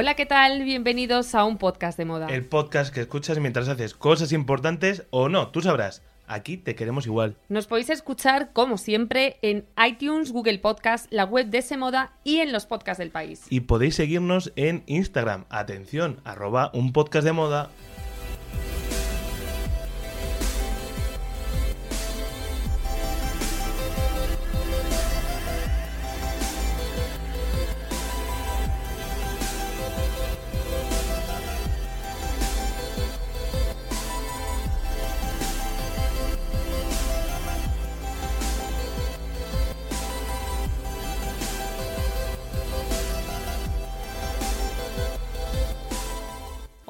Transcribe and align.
Hola, 0.00 0.14
¿qué 0.14 0.26
tal? 0.26 0.62
Bienvenidos 0.62 1.34
a 1.34 1.42
un 1.44 1.58
podcast 1.58 1.98
de 1.98 2.04
moda. 2.04 2.28
El 2.28 2.44
podcast 2.44 2.94
que 2.94 3.00
escuchas 3.00 3.40
mientras 3.40 3.66
haces 3.66 3.94
cosas 3.94 4.30
importantes 4.30 5.02
o 5.10 5.28
no, 5.28 5.48
tú 5.48 5.60
sabrás. 5.60 6.04
Aquí 6.28 6.56
te 6.56 6.76
queremos 6.76 7.04
igual. 7.06 7.34
Nos 7.48 7.66
podéis 7.66 7.90
escuchar, 7.90 8.52
como 8.52 8.78
siempre, 8.78 9.38
en 9.42 9.66
iTunes, 9.84 10.30
Google 10.30 10.60
Podcast, 10.60 11.12
la 11.12 11.24
web 11.24 11.48
de 11.48 11.62
Semoda 11.62 12.12
y 12.22 12.36
en 12.36 12.52
los 12.52 12.64
podcasts 12.64 13.00
del 13.00 13.10
país. 13.10 13.46
Y 13.50 13.62
podéis 13.62 13.96
seguirnos 13.96 14.52
en 14.54 14.84
Instagram. 14.86 15.46
Atención, 15.48 16.20
arroba 16.22 16.70
un 16.74 16.92
podcast 16.92 17.24
de 17.24 17.32
moda. 17.32 17.68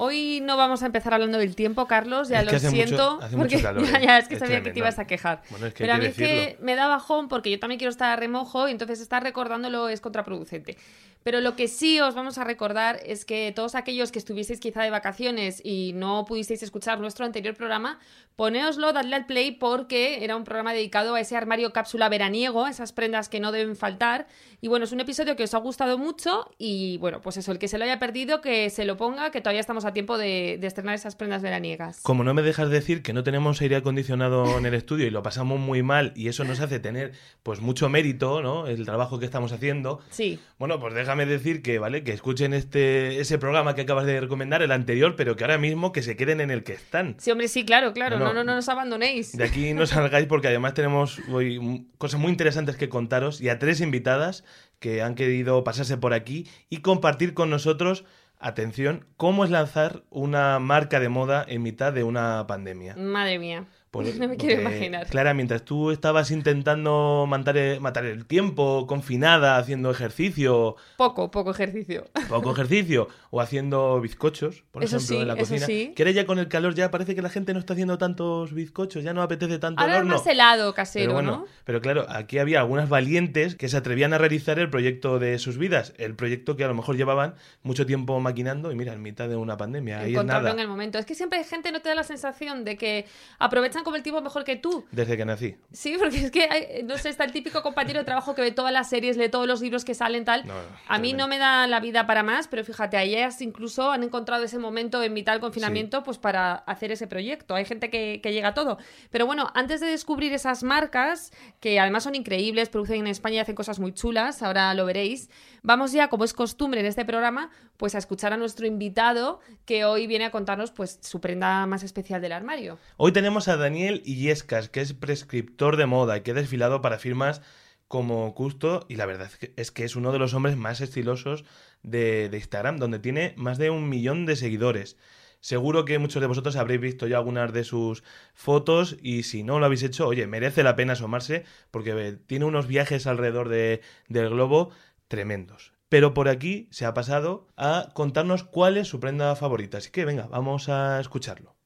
Hoy 0.09 0.41
no 0.43 0.57
vamos 0.57 0.83
a 0.83 0.87
empezar 0.87 1.13
hablando 1.13 1.37
del 1.37 1.55
tiempo, 1.55 1.87
Carlos, 1.87 2.31
ya 2.31 2.41
Es 2.41 2.51
lo 2.51 2.59
siento. 2.71 3.17
mucho- 3.21 3.37
porque 3.37 3.61
calor, 3.61 3.83
ya, 3.93 3.99
¿eh? 3.99 4.03
ya, 4.07 4.19
es 4.19 4.27
que 4.29 4.35
Es 4.35 4.41
sabía 4.41 4.63
que 4.63 4.71
te 4.71 4.79
ibas 4.79 4.99
a 4.99 5.07
quejar. 5.07 5.43
Bueno, 5.51 5.67
es 5.67 5.75
que 5.75 5.85
Pero 5.85 5.93
a 5.93 5.99
mí 5.99 6.07
es 6.07 6.17
que 6.17 6.57
me 6.63 6.75
da 6.77 6.87
bajón 6.89 7.29
porque 7.29 7.51
yo 7.51 7.61
también 7.61 7.79
quiero 7.79 7.91
estar 7.91 8.11
a 8.11 8.17
remojo 8.17 8.69
y 8.69 8.73
entonces 8.73 9.01
estar 9.01 9.23
recordándolo 9.23 9.91
es 9.91 10.01
contraproducente. 10.01 10.79
Pero 11.29 11.43
lo 11.43 11.57
que 11.57 11.69
sí 11.69 12.01
os 12.01 12.15
vamos 12.15 12.39
a 12.39 12.45
recordar 12.45 13.01
es 13.05 13.27
que 13.27 13.53
todos 13.55 13.75
aquellos 13.75 14.11
que 14.13 14.19
estuvieseis 14.19 14.61
quizá 14.61 14.83
de 14.83 14.89
vacaciones 14.89 15.61
y 15.63 15.93
no 15.95 16.25
pudisteis 16.25 16.63
escuchar 16.63 17.01
nuestro 17.01 17.27
anterior 17.27 17.55
programa, 17.55 17.99
ponéoslo, 18.35 18.95
dadle 18.95 19.15
al 19.15 19.27
play 19.27 19.51
porque 19.51 20.25
era 20.25 20.37
un 20.37 20.45
programa 20.45 20.73
dedicado 20.73 21.17
a 21.17 21.21
ese 21.21 21.37
armario 21.37 21.75
cápsula 21.75 22.09
veraniego, 22.09 22.67
esas 22.67 22.95
prendas 22.95 23.29
que 23.29 23.41
no 23.41 23.53
deben 23.53 23.77
faltar. 23.77 24.27
Y 24.63 24.69
bueno, 24.69 24.87
es 24.87 24.93
un 24.93 25.01
episodio 25.01 25.37
que 25.37 25.45
os 25.45 25.53
ha 25.53 25.59
gustado 25.59 25.99
mucho 25.99 26.51
y 26.57 26.97
bueno, 26.97 27.21
pues 27.21 27.37
eso, 27.37 27.53
el 27.53 27.59
que 27.59 27.69
se 27.69 27.77
lo 27.77 27.85
haya 27.85 27.99
perdido, 27.99 28.41
que 28.41 28.71
se 28.71 28.87
lo 28.87 28.97
ponga, 28.97 29.31
que 29.31 29.43
todavía 29.43 29.61
estamos 29.61 29.85
a 29.85 29.93
tiempo 29.93 30.17
de, 30.17 30.57
de 30.59 30.67
estrenar 30.67 30.95
esas 30.95 31.15
prendas 31.15 31.43
veraniegas. 31.43 32.01
Como 32.01 32.25
no 32.25 32.33
me 32.33 32.41
dejas 32.41 32.71
decir 32.71 33.03
que 33.03 33.13
no 33.13 33.23
tenemos 33.23 33.61
aire 33.61 33.77
acondicionado 33.77 34.57
en 34.57 34.65
el 34.65 34.73
estudio 34.73 35.07
y 35.07 35.11
lo 35.11 35.23
pasamos 35.23 35.61
muy 35.61 35.83
mal 35.83 36.15
y 36.17 36.29
eso 36.29 36.45
nos 36.45 36.61
hace 36.61 36.81
tener 36.81 37.13
pues 37.43 37.61
mucho 37.61 37.91
mérito, 37.91 38.41
¿no? 38.41 38.67
El 38.67 38.87
trabajo 38.87 39.19
que 39.19 39.27
estamos 39.27 39.53
haciendo. 39.53 40.01
Sí. 40.09 40.41
Bueno, 40.59 40.81
pues 40.81 40.95
déjame 40.95 41.18
decir 41.27 41.63
que, 41.63 41.79
¿vale? 41.79 42.05
Que 42.05 42.13
escuchen 42.13 42.55
este 42.55 43.21
ese 43.21 43.39
programa 43.39 43.75
que 43.75 43.81
acabas 43.83 44.07
de 44.07 44.21
recomendar, 44.21 44.63
el 44.63 44.71
anterior, 44.73 45.17
pero 45.17 45.35
que 45.37 45.45
ahora 45.45 45.59
mismo 45.59 45.91
que 45.93 46.03
se 46.03 46.17
queden 46.17 46.41
en 46.41 46.51
el 46.51 46.63
que 46.63 46.75
están. 46.75 47.17
Sí, 47.19 47.31
hombre, 47.31 47.49
sí, 47.49 47.65
claro, 47.65 47.93
claro. 47.93 48.19
No, 48.19 48.27
No, 48.27 48.33
no. 48.33 48.39
no, 48.41 48.45
no 48.45 48.55
nos 48.57 48.69
abandonéis. 48.69 49.37
De 49.37 49.45
aquí 49.45 49.75
no 49.75 49.87
salgáis 49.87 50.27
porque 50.27 50.49
además 50.49 50.75
tenemos 50.75 51.19
hoy 51.31 51.87
cosas 51.99 52.21
muy 52.21 52.31
interesantes 52.31 52.77
que 52.77 52.89
contaros 52.89 53.41
y 53.41 53.49
a 53.49 53.59
tres 53.59 53.81
invitadas 53.81 54.45
que 54.79 55.03
han 55.03 55.15
querido 55.15 55.65
pasarse 55.65 55.97
por 55.97 56.13
aquí 56.15 56.47
y 56.69 56.79
compartir 56.79 57.35
con 57.35 57.51
nosotros, 57.51 58.05
atención, 58.39 59.05
cómo 59.17 59.45
es 59.45 59.51
lanzar 59.51 60.05
una 60.11 60.59
marca 60.59 61.01
de 61.01 61.09
moda 61.09 61.45
en 61.49 61.63
mitad 61.63 61.93
de 61.93 62.05
una 62.05 62.47
pandemia. 62.47 62.95
Madre 62.97 63.39
mía. 63.39 63.67
Pues, 63.91 64.17
no 64.19 64.29
me 64.29 64.37
quiero 64.37 64.61
imaginar. 64.61 65.07
Clara, 65.07 65.35
mientras 65.35 65.63
tú 65.65 65.91
estabas 65.91 66.31
intentando 66.31 67.25
matar 67.29 67.57
el, 67.57 67.81
matar 67.81 68.05
el 68.05 68.27
tiempo, 68.27 68.87
confinada, 68.87 69.57
haciendo 69.57 69.91
ejercicio, 69.91 70.77
Poco, 70.97 71.31
poco 71.31 71.51
ejercicio. 71.53 72.05
poco 72.29 72.53
ejercicio, 72.53 73.09
o 73.31 73.41
haciendo 73.41 74.01
bizcochos, 74.01 74.65
por 74.71 74.85
Eso 74.85 74.97
ejemplo, 74.97 75.17
sí, 75.17 75.23
en 75.23 75.29
la 75.29 75.37
cocina, 75.37 75.67
sí. 75.67 75.93
que 75.97 76.03
ahora 76.03 76.11
ya 76.13 76.27
con 76.27 76.39
el 76.39 76.49
calor 76.49 76.75
ya 76.75 76.91
parece 76.91 77.15
que 77.15 77.23
la 77.23 77.31
gente 77.31 77.53
no 77.55 77.59
está 77.61 77.73
haciendo 77.73 77.99
tantos 77.99 78.53
bizcochos, 78.53 79.03
ya 79.03 79.13
no 79.15 79.23
apetece 79.23 79.59
tanto 79.59 79.81
Ahora 79.81 79.95
el 79.95 79.99
es 79.99 80.05
horno. 80.05 80.17
más 80.19 80.27
helado 80.27 80.75
casero, 80.75 81.05
Pero 81.07 81.15
bueno, 81.15 81.31
¿no? 81.39 81.47
pero 81.65 81.81
claro, 81.81 82.07
aquí 82.09 82.39
había 82.39 82.61
algunas 82.61 82.89
valientes 82.89 83.55
que 83.55 83.69
se 83.69 83.77
atrevían 83.77 84.13
a 84.13 84.19
realizar 84.19 84.59
el 84.59 84.69
proyecto 84.71 85.19
de 85.19 85.39
sus 85.39 85.59
vidas, 85.59 85.95
el 85.99 86.15
proyecto 86.15 86.57
que 86.57 86.65
a 86.65 86.69
lo 86.69 86.75
mejor 86.75 86.97
llevaban 86.97 87.35
mucho 87.63 87.87
tiempo 87.87 88.19
maquinando 88.21 88.71
y 88.73 88.75
mira, 88.75 88.93
en 88.93 89.03
mitad 89.03 89.29
de 89.29 89.37
una 89.37 89.57
pandemia, 89.57 90.01
ahí 90.01 90.07
es 90.07 90.11
Encontrarlo 90.13 90.49
nada, 90.49 90.55
en 90.55 90.61
el 90.61 90.69
momento. 90.69 90.99
Es 90.99 91.07
que 91.07 91.15
siempre 91.15 91.39
hay 91.39 91.45
gente, 91.45 91.73
¿no 91.73 91.81
te 91.81 91.89
da 91.89 91.95
la 91.95 92.03
sensación 92.05 92.65
de 92.65 92.77
que 92.77 93.07
aprovechan 93.39 93.78
como 93.85 93.97
el 93.97 94.03
tiempo 94.03 94.21
mejor 94.21 94.45
que 94.45 94.57
tú? 94.57 94.85
desde 94.93 95.17
que 95.17 95.25
nací. 95.25 95.57
Sí, 95.73 95.97
porque 95.99 96.19
es 96.19 96.31
que, 96.31 96.43
hay- 96.51 96.83
no 96.85 96.97
sé, 96.99 97.09
está 97.09 97.25
el 97.25 97.33
típico 97.33 97.63
compañero 97.63 97.99
de 97.99 98.05
trabajo 98.05 98.35
que 98.35 98.43
ve 98.43 98.53
todas 98.53 98.73
las 98.73 98.89
series, 98.89 99.17
lee 99.17 99.29
todos 99.29 99.47
los 99.47 99.61
libros 99.61 99.85
que 99.85 99.95
salen, 99.95 100.25
tal. 100.25 100.47
No, 100.47 100.55
a 100.55 100.99
mí 100.99 101.09
tremendo. 101.11 101.25
no 101.25 101.29
me 101.29 101.39
da 101.39 101.67
la 101.67 101.81
vida 101.81 102.07
para 102.07 102.23
más, 102.23 102.49
pero 102.49 102.65
fíjate, 102.65 102.97
a 102.97 103.03
ellas 103.03 103.41
incluso 103.43 103.91
han 103.91 104.03
encontrado 104.03 104.45
ese 104.45 104.59
momento 104.59 105.03
en 105.03 105.13
mitad 105.13 105.33
del 105.33 105.41
confinamiento 105.41 106.03
pues 106.03 106.19
para 106.19 106.55
hacer 106.55 106.93
ese 106.93 107.07
proyecto. 107.07 107.55
Hay 107.55 107.65
gente 107.65 107.91
que, 107.91 108.21
que 108.23 108.33
llega 108.33 108.49
a 108.49 108.55
todo. 108.55 108.79
Pero 109.11 109.27
bueno, 109.27 109.51
antes 109.55 109.81
de 109.81 109.87
descubrir 109.89 110.33
esas 110.33 110.63
marcas, 110.63 111.33
que 111.61 111.79
además 111.81 112.05
son 112.05 112.15
increíbles, 112.15 112.69
producen 112.69 112.97
en 113.01 113.07
España 113.09 113.37
y 113.37 113.39
hacen 113.41 113.55
cosas 113.55 113.79
muy 113.79 113.93
chulas, 113.93 114.43
ahora 114.43 114.73
lo 114.75 114.85
veréis, 114.85 115.31
vamos 115.63 115.93
ya, 115.93 116.09
como 116.09 116.25
es 116.25 116.33
costumbre 116.35 116.81
en 116.81 116.87
este 116.87 117.05
programa, 117.05 117.51
pues 117.77 117.95
a 117.95 117.99
escuchar 117.99 118.33
a 118.33 118.37
nuestro 118.37 118.67
invitado 118.67 119.41
que 119.65 119.85
hoy 119.85 120.07
viene 120.07 120.25
a 120.25 120.31
contarnos 120.31 120.71
pues 120.73 120.99
su 121.03 121.21
prenda 121.21 121.67
más 121.67 121.83
especial 121.83 122.21
del 122.21 122.33
armario. 122.33 122.79
Hoy 122.97 123.13
tenemos 123.13 123.49
a 123.49 123.57
Daniel 123.69 124.01
Illescas, 124.07 124.71
que 124.71 124.81
es 124.81 124.95
prescriptor 124.95 125.77
de 125.77 125.85
moda 125.85 126.17
y 126.17 126.23
que 126.23 126.31
ha 126.31 126.35
desfilado 126.35 126.81
para 126.81 126.99
firmas 126.99 127.43
como 127.87 128.35
Custo 128.35 128.87
y 128.89 128.97
la 128.97 129.05
verdad 129.05 129.31
es 129.57 129.71
que- 129.71 129.85
es 129.85 129.95
uno 129.95 130.11
de 130.11 130.19
los 130.19 130.33
hombres 130.33 130.57
más 130.57 130.81
estilosos 130.81 131.45
de, 131.83 132.31
de 132.31 132.37
Instagram, 132.39 132.79
donde 132.79 132.99
tiene 132.99 133.35
más 133.37 133.59
de 133.59 133.69
un 133.69 133.91
millón 133.91 134.25
de 134.25 134.37
seguidores. 134.37 134.97
Seguro 135.41 135.85
que 135.85 135.99
muchos 135.99 136.23
de 136.23 136.27
vosotros 136.29 136.57
habréis 136.57 136.81
visto 136.81 137.07
ya 137.07 137.19
algunas 137.19 137.53
de 137.53 137.63
sus 137.65 138.05
fotos 138.33 138.97
y 139.03 139.25
si 139.25 139.43
no 139.43 139.59
lo 139.59 139.67
habéis 139.67 139.83
hecho, 139.83 140.07
oye, 140.09 140.27
merece 140.27 140.63
la 140.63 140.75
pena 140.75 140.95
asomarse 140.95 141.45
porque 141.71 141.91
eh, 141.91 142.13
tiene 142.27 142.47
unos 142.47 142.69
viajes 142.69 143.07
alrededor 143.07 143.51
de- 143.51 143.83
del 144.09 144.31
globo 144.31 144.71
tremendos. 145.09 145.75
Pero 145.91 146.15
por 146.15 146.31
aquí 146.31 146.69
se 146.71 146.87
ha 146.87 146.95
pasado 146.95 147.47
a 147.59 147.91
contarnos 147.93 148.45
cuál 148.45 148.79
es 148.79 148.89
su 148.89 148.99
prenda 148.99 149.37
favorita. 149.37 149.77
Así 149.77 149.91
que 149.91 150.07
venga, 150.07 150.27
vamos 150.29 150.71
a 150.71 151.01
escucharlo. 151.01 151.58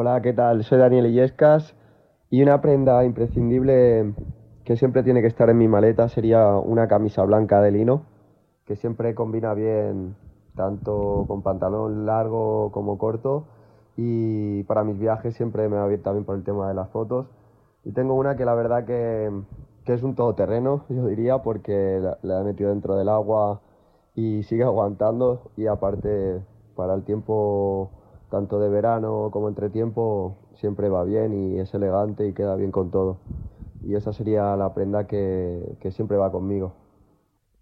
Hola, 0.00 0.22
¿qué 0.22 0.32
tal? 0.32 0.62
Soy 0.62 0.78
Daniel 0.78 1.06
Illescas 1.06 1.74
y 2.30 2.40
una 2.40 2.60
prenda 2.60 3.04
imprescindible 3.04 4.14
que 4.62 4.76
siempre 4.76 5.02
tiene 5.02 5.22
que 5.22 5.26
estar 5.26 5.50
en 5.50 5.58
mi 5.58 5.66
maleta 5.66 6.08
sería 6.08 6.54
una 6.54 6.86
camisa 6.86 7.24
blanca 7.24 7.60
de 7.60 7.72
lino, 7.72 8.04
que 8.64 8.76
siempre 8.76 9.16
combina 9.16 9.54
bien 9.54 10.14
tanto 10.54 11.24
con 11.26 11.42
pantalón 11.42 12.06
largo 12.06 12.70
como 12.70 12.96
corto 12.96 13.48
y 13.96 14.62
para 14.68 14.84
mis 14.84 15.00
viajes 15.00 15.34
siempre 15.34 15.68
me 15.68 15.78
va 15.78 15.88
bien 15.88 16.00
también 16.00 16.24
por 16.24 16.36
el 16.36 16.44
tema 16.44 16.68
de 16.68 16.74
las 16.74 16.90
fotos. 16.90 17.26
Y 17.82 17.90
tengo 17.90 18.14
una 18.14 18.36
que 18.36 18.44
la 18.44 18.54
verdad 18.54 18.84
que, 18.84 19.32
es 19.84 20.02
un 20.04 20.14
todoterreno, 20.14 20.84
yo 20.90 21.06
diría, 21.06 21.38
porque 21.38 21.98
la, 22.00 22.18
la 22.22 22.42
he 22.42 22.44
metido 22.44 22.70
dentro 22.70 22.94
del 22.94 23.08
agua 23.08 23.62
y 24.14 24.44
sigue 24.44 24.62
aguantando 24.62 25.50
y 25.56 25.66
aparte 25.66 26.40
para 26.76 26.94
el 26.94 27.02
tiempo 27.02 27.90
tanto 28.30 28.60
de 28.60 28.68
verano 28.68 29.30
como 29.32 29.48
entretiempo 29.48 30.36
siempre 30.54 30.88
va 30.88 31.04
bien 31.04 31.32
y 31.54 31.58
es 31.60 31.72
elegante 31.74 32.26
y 32.26 32.32
queda 32.32 32.56
bien 32.56 32.70
con 32.72 32.90
todo. 32.90 33.18
Y 33.84 33.94
esa 33.94 34.12
sería 34.12 34.56
la 34.56 34.74
prenda 34.74 35.06
que, 35.06 35.76
que 35.80 35.90
siempre 35.92 36.16
va 36.16 36.30
conmigo. 36.32 36.74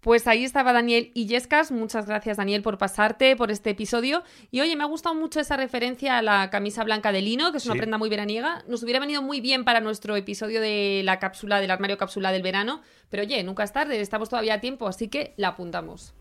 Pues 0.01 0.25
ahí 0.27 0.43
estaba 0.45 0.73
Daniel 0.73 1.11
Illescas. 1.15 1.71
Muchas 1.71 2.05
gracias, 2.05 2.37
Daniel, 2.37 2.61
por 2.61 2.77
pasarte 2.77 3.35
por 3.35 3.51
este 3.51 3.71
episodio. 3.71 4.23
Y 4.51 4.61
oye, 4.61 4.75
me 4.75 4.83
ha 4.83 4.87
gustado 4.87 5.15
mucho 5.15 5.39
esa 5.39 5.57
referencia 5.57 6.17
a 6.17 6.21
la 6.21 6.49
camisa 6.49 6.83
blanca 6.83 7.11
de 7.11 7.21
lino, 7.21 7.51
que 7.51 7.57
es 7.57 7.65
una 7.65 7.73
Sí. 7.73 7.79
prenda 7.79 7.97
muy 7.97 8.09
veraniega. 8.09 8.63
Nos 8.67 8.83
hubiera 8.83 8.99
venido 8.99 9.21
muy 9.21 9.41
bien 9.41 9.65
para 9.65 9.81
nuestro 9.81 10.15
episodio 10.15 10.61
de 10.61 11.01
la 11.03 11.19
cápsula, 11.19 11.59
del 11.59 11.71
armario 11.71 11.97
cápsula 11.97 12.31
del 12.31 12.41
verano. 12.43 12.81
Pero 13.09 13.23
oye, 13.23 13.43
nunca 13.43 13.63
es 13.63 13.73
tarde, 13.73 13.99
estamos 13.99 14.29
todavía 14.29 14.55
a 14.55 14.61
tiempo, 14.61 14.87
así 14.87 15.07
que 15.09 15.33
la 15.35 15.49
apuntamos. 15.49 16.13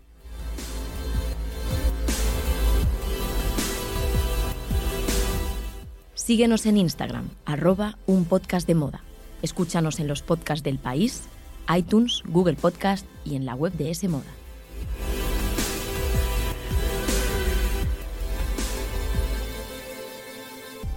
Síguenos 6.17 6.65
en 6.65 6.79
Instagram, 6.79 7.29
arroba 7.45 7.99
un 8.07 8.25
podcast 8.25 8.67
de 8.67 8.75
moda. 8.75 9.03
Escúchanos 9.43 10.01
en 10.01 10.09
los 10.09 10.23
podcasts 10.23 10.65
del 10.65 10.79
país, 10.79 11.29
iTunes, 11.77 12.23
Google 12.25 12.55
Podcast 12.55 13.07
y 13.23 13.37
en 13.37 13.45
la 13.45 13.55
web 13.55 13.75
de 13.75 13.91
S 13.91 14.09
Moda. 14.09 14.33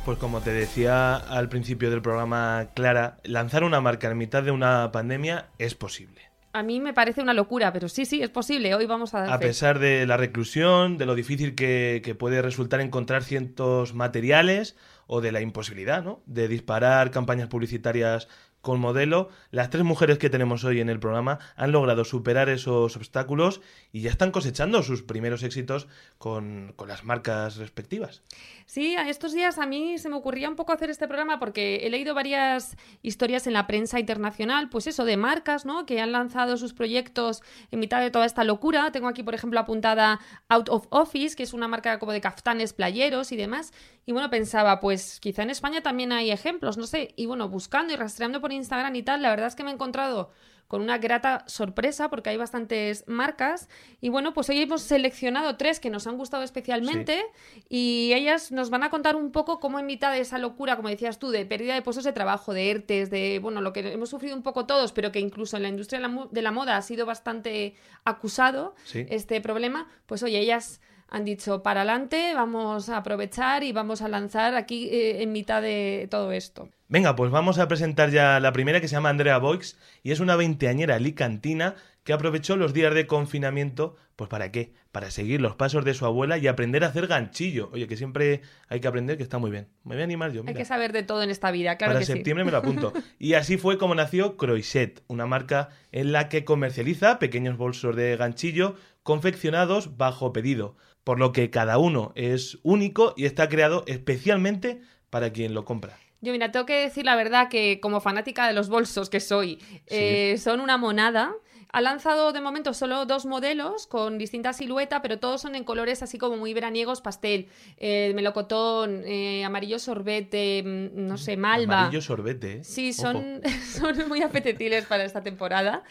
Pues 0.05 0.17
como 0.17 0.39
te 0.41 0.51
decía 0.53 1.15
al 1.17 1.49
principio 1.49 1.91
del 1.91 2.01
programa, 2.01 2.69
Clara, 2.73 3.17
lanzar 3.23 3.63
una 3.63 3.81
marca 3.81 4.09
en 4.09 4.17
mitad 4.17 4.41
de 4.41 4.51
una 4.51 4.91
pandemia 4.91 5.49
es 5.59 5.75
posible. 5.75 6.21
A 6.51 6.63
mí 6.63 6.79
me 6.79 6.93
parece 6.93 7.21
una 7.21 7.35
locura, 7.35 7.71
pero 7.71 7.89
sí, 7.89 8.05
sí, 8.05 8.23
es 8.23 8.29
posible. 8.31 8.73
Hoy 8.73 8.87
vamos 8.87 9.13
a 9.13 9.19
dar 9.19 9.33
A 9.33 9.37
fe. 9.37 9.47
pesar 9.47 9.77
de 9.77 10.07
la 10.07 10.17
reclusión, 10.17 10.97
de 10.97 11.05
lo 11.05 11.13
difícil 11.13 11.53
que, 11.53 12.01
que 12.03 12.15
puede 12.15 12.41
resultar 12.41 12.81
encontrar 12.81 13.23
ciertos 13.23 13.93
materiales 13.93 14.75
o 15.11 15.21
de 15.21 15.31
la 15.31 15.41
imposibilidad 15.41 16.03
¿no? 16.03 16.21
de 16.27 16.47
disparar 16.47 17.09
campañas 17.09 17.47
publicitarias 17.49 18.27
con 18.61 18.79
modelo, 18.79 19.29
las 19.51 19.69
tres 19.69 19.83
mujeres 19.83 20.17
que 20.17 20.29
tenemos 20.29 20.63
hoy 20.63 20.81
en 20.81 20.89
el 20.89 20.99
programa 20.99 21.39
han 21.55 21.71
logrado 21.71 22.03
superar 22.03 22.49
esos 22.49 22.95
obstáculos 22.95 23.61
y 23.91 24.01
ya 24.01 24.09
están 24.09 24.31
cosechando 24.31 24.83
sus 24.83 25.03
primeros 25.03 25.43
éxitos 25.43 25.87
con, 26.17 26.73
con 26.75 26.87
las 26.87 27.03
marcas 27.03 27.57
respectivas. 27.57 28.21
Sí, 28.65 28.95
estos 28.95 29.33
días 29.33 29.57
a 29.57 29.65
mí 29.65 29.97
se 29.97 30.09
me 30.09 30.15
ocurría 30.15 30.49
un 30.49 30.55
poco 30.55 30.73
hacer 30.73 30.89
este 30.89 31.07
programa 31.07 31.39
porque 31.39 31.87
he 31.87 31.89
leído 31.89 32.13
varias 32.13 32.77
historias 33.01 33.47
en 33.47 33.53
la 33.53 33.65
prensa 33.65 33.99
internacional, 33.99 34.69
pues 34.69 34.85
eso, 34.85 35.05
de 35.05 35.17
marcas, 35.17 35.65
¿no? 35.65 35.85
Que 35.85 36.01
han 36.01 36.11
lanzado 36.11 36.57
sus 36.57 36.73
proyectos 36.73 37.41
en 37.71 37.79
mitad 37.79 37.99
de 38.01 38.11
toda 38.11 38.25
esta 38.25 38.43
locura. 38.43 38.91
Tengo 38.91 39.07
aquí, 39.07 39.23
por 39.23 39.33
ejemplo, 39.33 39.59
apuntada 39.59 40.19
Out 40.49 40.69
of 40.69 40.85
Office, 40.89 41.35
que 41.35 41.43
es 41.43 41.53
una 41.53 41.67
marca 41.67 41.97
como 41.97 42.11
de 42.11 42.21
caftanes 42.21 42.73
playeros 42.73 43.31
y 43.31 43.37
demás. 43.37 43.73
Y 44.05 44.11
bueno, 44.11 44.29
pensaba, 44.29 44.79
pues 44.79 45.19
quizá 45.19 45.43
en 45.43 45.49
España 45.49 45.81
también 45.81 46.11
hay 46.11 46.31
ejemplos, 46.31 46.77
no 46.77 46.85
sé. 46.85 47.13
Y 47.15 47.25
bueno, 47.25 47.49
buscando 47.49 47.93
y 47.93 47.95
rastreando 47.95 48.41
por 48.41 48.48
Instagram 48.55 48.95
y 48.95 49.03
tal, 49.03 49.21
la 49.21 49.29
verdad 49.29 49.47
es 49.47 49.55
que 49.55 49.63
me 49.63 49.71
he 49.71 49.73
encontrado 49.73 50.31
con 50.67 50.83
una 50.83 50.99
grata 50.99 51.43
sorpresa 51.47 52.11
porque 52.11 52.29
hay 52.29 52.37
bastantes 52.37 53.03
marcas 53.07 53.67
y 54.01 54.09
bueno, 54.09 54.35
pues 54.35 54.49
hoy 54.49 54.61
hemos 54.61 54.83
seleccionado 54.83 55.57
tres 55.57 55.79
que 55.79 55.89
nos 55.89 56.05
han 56.05 56.15
gustado 56.15 56.43
especialmente 56.43 57.25
y 57.69 58.11
ellas 58.13 58.51
nos 58.51 58.69
van 58.69 58.83
a 58.83 58.91
contar 58.91 59.15
un 59.15 59.31
poco 59.31 59.59
cómo 59.59 59.79
en 59.79 59.87
mitad 59.87 60.11
de 60.11 60.19
esa 60.19 60.37
locura, 60.37 60.75
como 60.75 60.89
decías 60.89 61.17
tú, 61.17 61.31
de 61.31 61.43
pérdida 61.43 61.73
de 61.73 61.81
puestos 61.81 62.03
de 62.03 62.13
trabajo, 62.13 62.53
de 62.53 62.69
ERTES, 62.69 63.09
de 63.09 63.39
bueno, 63.41 63.61
lo 63.61 63.73
que 63.73 63.79
hemos 63.93 64.09
sufrido 64.09 64.35
un 64.35 64.43
poco 64.43 64.67
todos, 64.67 64.91
pero 64.91 65.11
que 65.11 65.19
incluso 65.19 65.57
en 65.57 65.63
la 65.63 65.69
industria 65.69 65.99
de 66.01 66.07
la, 66.07 66.27
de 66.29 66.41
la 66.43 66.51
moda 66.51 66.77
ha 66.77 66.81
sido 66.83 67.07
bastante 67.07 67.73
acusado 68.03 68.75
Sí. 68.83 69.07
este 69.09 69.41
problema, 69.41 69.87
pues 70.05 70.21
oye, 70.21 70.37
ellas 70.37 70.81
han 71.07 71.25
dicho 71.25 71.63
para 71.63 71.81
adelante, 71.81 72.35
vamos 72.35 72.89
a 72.89 72.97
aprovechar 72.97 73.63
y 73.63 73.71
vamos 73.71 74.03
a 74.03 74.07
lanzar 74.07 74.53
aquí 74.53 74.87
eh, 74.91 75.23
en 75.23 75.31
mitad 75.31 75.63
de 75.63 76.07
todo 76.11 76.31
esto. 76.31 76.69
Venga, 76.91 77.15
pues 77.15 77.29
vamos 77.29 77.59
a 77.59 77.67
presentar 77.67 78.09
ya 78.09 78.39
la 78.39 78.51
primera 78.51 78.81
que 78.81 78.87
se 78.87 78.95
llama 78.95 79.09
Andrea 79.09 79.37
Boix 79.37 79.77
y 80.01 80.09
es 80.09 80.19
una 80.19 80.35
veinteañera 80.35 80.95
alicantina 80.95 81.75
que 82.03 82.13
aprovechó 82.13 82.55
los 82.57 82.73
días 82.73 82.95
de 82.95 83.05
confinamiento, 83.05 83.95
pues 84.15 84.27
¿para 84.27 84.51
qué? 84.51 84.73
Para 84.91 85.11
seguir 85.11 85.39
los 85.39 85.55
pasos 85.55 85.85
de 85.85 85.93
su 85.93 86.07
abuela 86.07 86.39
y 86.39 86.47
aprender 86.47 86.83
a 86.83 86.87
hacer 86.87 87.05
ganchillo. 87.05 87.69
Oye, 87.73 87.85
que 87.85 87.95
siempre 87.95 88.41
hay 88.69 88.79
que 88.79 88.87
aprender, 88.87 89.17
que 89.17 89.21
está 89.21 89.37
muy 89.37 89.51
bien. 89.51 89.67
Me 89.83 89.93
voy 89.93 90.01
a 90.01 90.05
animar 90.05 90.31
yo, 90.31 90.41
Hay 90.47 90.55
que 90.55 90.65
saber 90.65 90.91
de 90.91 91.03
todo 91.03 91.21
en 91.21 91.29
esta 91.29 91.51
vida, 91.51 91.77
claro 91.77 91.91
Para 91.91 91.99
que 91.99 92.07
sí. 92.07 92.13
septiembre 92.13 92.43
me 92.43 92.49
lo 92.49 92.57
apunto. 92.57 92.91
Y 93.19 93.35
así 93.35 93.57
fue 93.57 93.77
como 93.77 93.93
nació 93.93 94.35
Croiset, 94.35 95.03
una 95.05 95.27
marca 95.27 95.69
en 95.91 96.11
la 96.11 96.27
que 96.27 96.43
comercializa 96.43 97.19
pequeños 97.19 97.55
bolsos 97.55 97.95
de 97.95 98.17
ganchillo 98.17 98.73
confeccionados 99.03 99.95
bajo 99.95 100.33
pedido, 100.33 100.75
por 101.03 101.19
lo 101.19 101.33
que 101.33 101.51
cada 101.51 101.77
uno 101.77 102.13
es 102.15 102.57
único 102.63 103.13
y 103.15 103.25
está 103.25 103.47
creado 103.47 103.83
especialmente 103.85 104.81
para 105.11 105.31
quien 105.31 105.53
lo 105.53 105.65
compra. 105.65 105.99
Yo, 106.21 106.33
mira, 106.33 106.51
tengo 106.51 106.65
que 106.65 106.81
decir 106.81 107.05
la 107.05 107.15
verdad 107.15 107.49
que 107.49 107.79
como 107.79 108.01
fanática 108.01 108.47
de 108.47 108.53
los 108.53 108.69
bolsos 108.69 109.09
que 109.09 109.19
soy, 109.19 109.59
eh, 109.87 110.37
son 110.37 110.59
una 110.59 110.77
monada. 110.77 111.33
Ha 111.71 111.81
lanzado 111.81 112.33
de 112.33 112.41
momento 112.41 112.73
solo 112.73 113.05
dos 113.05 113.25
modelos 113.27 113.85
con 113.85 114.17
distinta 114.17 114.53
silueta, 114.53 115.01
pero 115.03 115.19
todos 115.19 115.41
son 115.41 115.53
en 115.53 115.63
colores 115.63 116.01
así 116.01 116.17
como 116.17 116.35
muy 116.35 116.53
veraniegos, 116.53 117.01
pastel, 117.01 117.47
eh, 117.77 118.11
melocotón, 118.15 119.03
eh, 119.05 119.43
amarillo 119.43 119.77
sorbete, 119.77 120.63
mm, 120.63 121.07
no 121.07 121.17
sé, 121.17 121.37
malva. 121.37 121.81
Amarillo 121.81 122.01
sorbete, 122.01 122.53
¿eh? 122.53 122.63
Sí, 122.63 122.91
son, 122.91 123.41
son 123.71 124.07
muy 124.07 124.23
apetecibles 124.23 124.85
para 124.85 125.03
esta 125.03 125.21
temporada. 125.21 125.83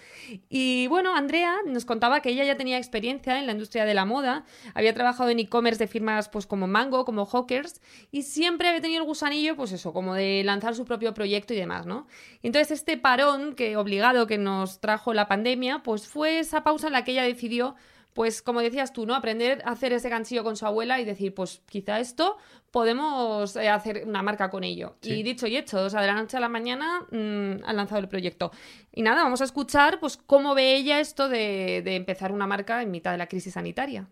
Y 0.49 0.89
bueno, 0.89 1.15
Andrea 1.15 1.55
nos 1.65 1.85
contaba 1.85 2.21
que 2.21 2.31
ella 2.31 2.45
ya 2.45 2.57
tenía 2.57 2.77
experiencia 2.79 3.39
en 3.39 3.47
la 3.47 3.53
industria 3.53 3.85
de 3.85 3.95
la 3.95 4.05
moda, 4.05 4.45
había 4.75 4.93
trabajado 4.95 5.31
en 5.31 5.39
e-commerce 5.39 5.79
de 5.79 5.87
firmas 5.87 6.29
pues 6.29 6.47
como 6.47 6.67
Mango, 6.67 7.05
como 7.05 7.25
Hawkers, 7.25 7.81
y 8.11 8.23
siempre 8.23 8.69
había 8.69 8.81
tenido 8.81 9.01
el 9.03 9.07
gusanillo, 9.07 9.55
pues 9.55 9.71
eso, 9.73 9.93
como 9.93 10.15
de 10.15 10.43
lanzar 10.45 10.75
su 10.75 10.85
propio 10.85 11.15
proyecto 11.15 11.55
y 11.55 11.57
demás, 11.57 11.87
¿no? 11.87 12.09
Entonces 12.43 12.73
este 12.73 12.97
parón 12.97 13.55
que 13.55 13.77
obligado 13.77 14.27
que 14.27 14.39
nos 14.39 14.81
trajo 14.81 15.15
la 15.15 15.29
pandemia, 15.29 15.68
pues 15.83 16.07
fue 16.07 16.39
esa 16.39 16.63
pausa 16.63 16.89
en 16.89 16.93
la 16.95 17.05
que 17.05 17.13
ella 17.13 17.23
decidió 17.23 17.77
pues 18.19 18.43
como 18.43 18.61
decías 18.61 18.93
tú, 18.93 19.07
¿no? 19.07 19.15
Aprender 19.15 19.63
a 19.65 19.71
hacer 19.71 19.93
ese 19.93 20.09
ganchillo 20.09 20.43
con 20.43 20.57
su 20.57 20.67
abuela 20.67 21.01
y 21.01 21.05
decir, 21.05 21.33
pues 21.35 21.63
quizá 21.69 22.01
esto 22.01 22.37
podemos 22.73 23.55
eh, 23.55 23.69
hacer 23.69 24.03
una 24.09 24.23
marca 24.23 24.51
con 24.51 24.65
ello. 24.65 24.97
Sí. 25.03 25.13
Y 25.13 25.23
dicho 25.23 25.47
y 25.47 25.57
hecho, 25.57 25.85
o 25.85 25.89
sea, 25.89 26.01
de 26.01 26.09
la 26.09 26.15
noche 26.15 26.37
a 26.37 26.41
la 26.41 26.49
mañana 26.49 27.07
mm, 27.13 27.63
han 27.65 27.77
lanzado 27.77 28.01
el 28.01 28.09
proyecto. 28.09 28.51
Y 28.93 29.03
nada, 29.03 29.23
vamos 29.23 29.41
a 29.41 29.45
escuchar 29.45 30.01
pues 30.01 30.17
cómo 30.17 30.57
ve 30.57 30.75
ella 30.75 30.99
esto 30.99 31.29
de, 31.29 31.81
de 31.85 31.95
empezar 31.95 32.33
una 32.33 32.49
marca 32.49 32.83
en 32.83 32.91
mitad 32.91 33.13
de 33.13 33.19
la 33.19 33.29
crisis 33.29 33.55
sanitaria. 33.55 34.09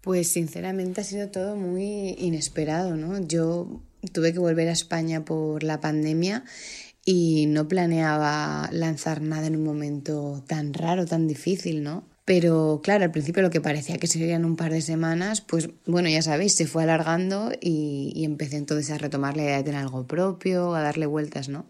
Pues 0.00 0.32
sinceramente 0.32 1.02
ha 1.02 1.04
sido 1.04 1.30
todo 1.30 1.54
muy 1.54 2.16
inesperado, 2.18 2.96
¿no? 2.96 3.24
Yo 3.24 3.80
tuve 4.12 4.32
que 4.32 4.40
volver 4.40 4.68
a 4.68 4.72
España 4.72 5.24
por 5.24 5.62
la 5.62 5.80
pandemia 5.80 6.42
y 7.04 7.46
no 7.46 7.68
planeaba 7.68 8.68
lanzar 8.72 9.20
nada 9.20 9.46
en 9.46 9.56
un 9.56 9.64
momento 9.64 10.42
tan 10.46 10.72
raro, 10.72 11.04
tan 11.06 11.26
difícil, 11.26 11.82
¿no? 11.82 12.04
Pero 12.24 12.80
claro, 12.82 13.04
al 13.04 13.10
principio 13.10 13.42
lo 13.42 13.50
que 13.50 13.60
parecía 13.60 13.98
que 13.98 14.06
serían 14.06 14.46
un 14.46 14.56
par 14.56 14.72
de 14.72 14.80
semanas, 14.80 15.42
pues 15.42 15.68
bueno, 15.84 16.08
ya 16.08 16.22
sabéis, 16.22 16.54
se 16.54 16.66
fue 16.66 16.82
alargando 16.82 17.52
y, 17.60 18.24
empecé 18.24 18.56
entonces 18.56 18.90
a 18.90 18.98
retomar 18.98 19.36
la 19.36 19.42
idea 19.42 19.56
de 19.58 19.64
tener 19.64 19.80
algo 19.80 20.06
propio, 20.06 20.74
a 20.74 20.80
darle 20.80 21.04
vueltas, 21.04 21.50
¿no? 21.50 21.66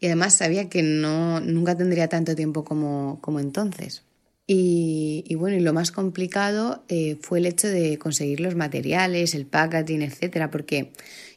Y 0.00 0.06
además 0.06 0.34
sabía 0.34 0.70
que 0.70 0.82
no, 0.82 1.40
nunca 1.40 1.76
tendría 1.76 2.08
tanto 2.08 2.34
tiempo 2.34 2.64
como, 2.64 3.18
como 3.20 3.38
entonces. 3.38 4.02
Y, 4.46 5.24
y 5.28 5.34
bueno, 5.34 5.56
y 5.56 5.60
lo 5.60 5.72
más 5.72 5.92
complicado 5.92 6.84
eh, 6.88 7.18
fue 7.20 7.38
el 7.38 7.46
hecho 7.46 7.68
de 7.68 7.98
conseguir 7.98 8.40
los 8.40 8.56
materiales, 8.56 9.34
el 9.34 9.46
packaging, 9.46 10.02
etcétera, 10.02 10.50
porque 10.50 10.92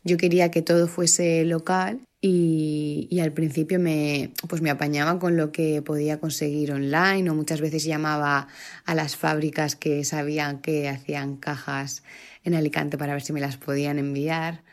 yo 0.05 0.17
quería 0.17 0.51
que 0.51 0.61
todo 0.61 0.87
fuese 0.87 1.43
local 1.45 1.99
y, 2.21 3.19
al 3.21 3.33
principio 3.33 3.79
me, 3.79 4.31
pues 4.47 4.61
me 4.61 4.69
apañaba 4.69 5.19
con 5.19 5.35
lo 5.35 5.51
que 5.51 5.81
podía 5.81 6.19
conseguir 6.19 6.71
online 6.71 7.29
o 7.29 7.35
muchas 7.35 7.59
veces 7.59 7.83
llamaba 7.83 8.47
a 8.85 8.95
las 8.95 9.15
fábricas 9.15 9.75
que 9.75 10.03
sabían 10.03 10.61
que 10.61 10.87
hacían 10.89 11.37
cajas 11.37 12.03
en 12.43 12.53
Alicante 12.53 12.97
para 12.97 13.13
ver 13.13 13.21
si 13.21 13.33
me 13.33 13.41
las 13.41 13.57
podían 13.57 13.99
enviar. 13.99 14.63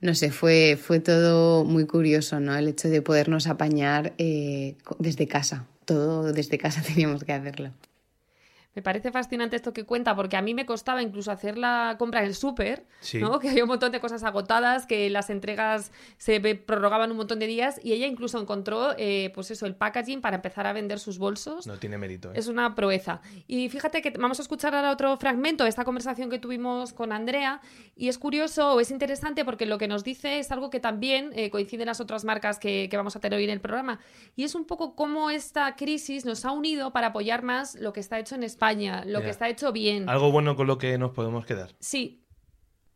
No 0.00 0.14
sé, 0.14 0.30
fue, 0.30 0.78
fue 0.80 0.98
todo 1.00 1.64
muy 1.64 1.86
curioso, 1.86 2.40
¿no? 2.40 2.56
El 2.56 2.68
hecho 2.68 2.88
de 2.88 3.02
podernos 3.02 3.46
apañar 3.46 4.12
eh, 4.18 4.76
desde 4.98 5.26
casa. 5.26 5.66
Todo 5.84 6.32
desde 6.32 6.58
casa 6.58 6.82
teníamos 6.86 7.24
que 7.24 7.32
hacerlo. 7.32 7.72
Me 8.80 8.82
parece 8.82 9.12
fascinante 9.12 9.56
esto 9.56 9.74
que 9.74 9.84
cuenta, 9.84 10.16
porque 10.16 10.38
a 10.38 10.40
mí 10.40 10.54
me 10.54 10.64
costaba 10.64 11.02
incluso 11.02 11.30
hacer 11.30 11.58
la 11.58 11.96
compra 11.98 12.20
en 12.20 12.26
el 12.28 12.34
súper, 12.34 12.86
Sí. 13.00 13.18
¿no? 13.18 13.38
Que 13.40 13.50
había 13.50 13.64
un 13.64 13.68
montón 13.68 13.92
de 13.92 14.00
cosas 14.00 14.22
agotadas, 14.22 14.86
que 14.86 15.10
las 15.10 15.28
entregas 15.28 15.92
se 16.16 16.40
prorrogaban 16.40 17.10
un 17.10 17.18
montón 17.18 17.38
de 17.40 17.46
días, 17.46 17.78
y 17.84 17.92
ella 17.92 18.06
incluso 18.06 18.40
encontró, 18.40 18.94
eh, 18.96 19.32
pues 19.34 19.50
eso, 19.50 19.66
el 19.66 19.74
packaging 19.74 20.22
para 20.22 20.36
empezar 20.36 20.66
a 20.66 20.72
vender 20.72 20.98
sus 20.98 21.18
bolsos. 21.18 21.66
No 21.66 21.76
tiene 21.76 21.98
mérito. 21.98 22.30
¿eh? 22.30 22.36
Es 22.36 22.48
una 22.48 22.74
proeza. 22.74 23.20
Y 23.46 23.68
fíjate 23.68 24.00
que 24.00 24.12
vamos 24.18 24.38
a 24.38 24.42
escuchar 24.42 24.74
ahora 24.74 24.92
otro 24.92 25.14
fragmento 25.18 25.64
de 25.64 25.68
esta 25.68 25.84
conversación 25.84 26.30
que 26.30 26.38
tuvimos 26.38 26.94
con 26.94 27.12
Andrea. 27.12 27.60
Y 27.96 28.08
es 28.08 28.16
curioso 28.16 28.72
o 28.76 28.80
es 28.80 28.90
interesante 28.90 29.44
porque 29.44 29.66
lo 29.66 29.76
que 29.76 29.88
nos 29.88 30.04
dice 30.04 30.38
es 30.38 30.50
algo 30.52 30.70
que 30.70 30.80
también 30.80 31.32
eh, 31.34 31.50
coincide 31.50 31.82
en 31.82 31.88
las 31.88 32.00
otras 32.00 32.24
marcas 32.24 32.58
que, 32.58 32.88
que 32.90 32.96
vamos 32.96 33.14
a 33.14 33.20
tener 33.20 33.36
hoy 33.36 33.44
en 33.44 33.50
el 33.50 33.60
programa. 33.60 34.00
Y 34.36 34.44
es 34.44 34.54
un 34.54 34.64
poco 34.64 34.94
cómo 34.96 35.28
esta 35.28 35.76
crisis 35.76 36.24
nos 36.24 36.46
ha 36.46 36.52
unido 36.52 36.92
para 36.94 37.08
apoyar 37.08 37.42
más 37.42 37.74
lo 37.74 37.92
que 37.92 38.00
está 38.00 38.18
hecho 38.18 38.30
en 38.36 38.42
España, 38.44 38.69
lo 39.06 39.20
que 39.22 39.30
está 39.30 39.48
hecho 39.48 39.72
bien. 39.72 40.08
Algo 40.08 40.30
bueno 40.32 40.56
con 40.56 40.66
lo 40.66 40.78
que 40.78 40.96
nos 40.98 41.10
podemos 41.12 41.44
quedar. 41.46 41.70
Sí, 41.80 42.22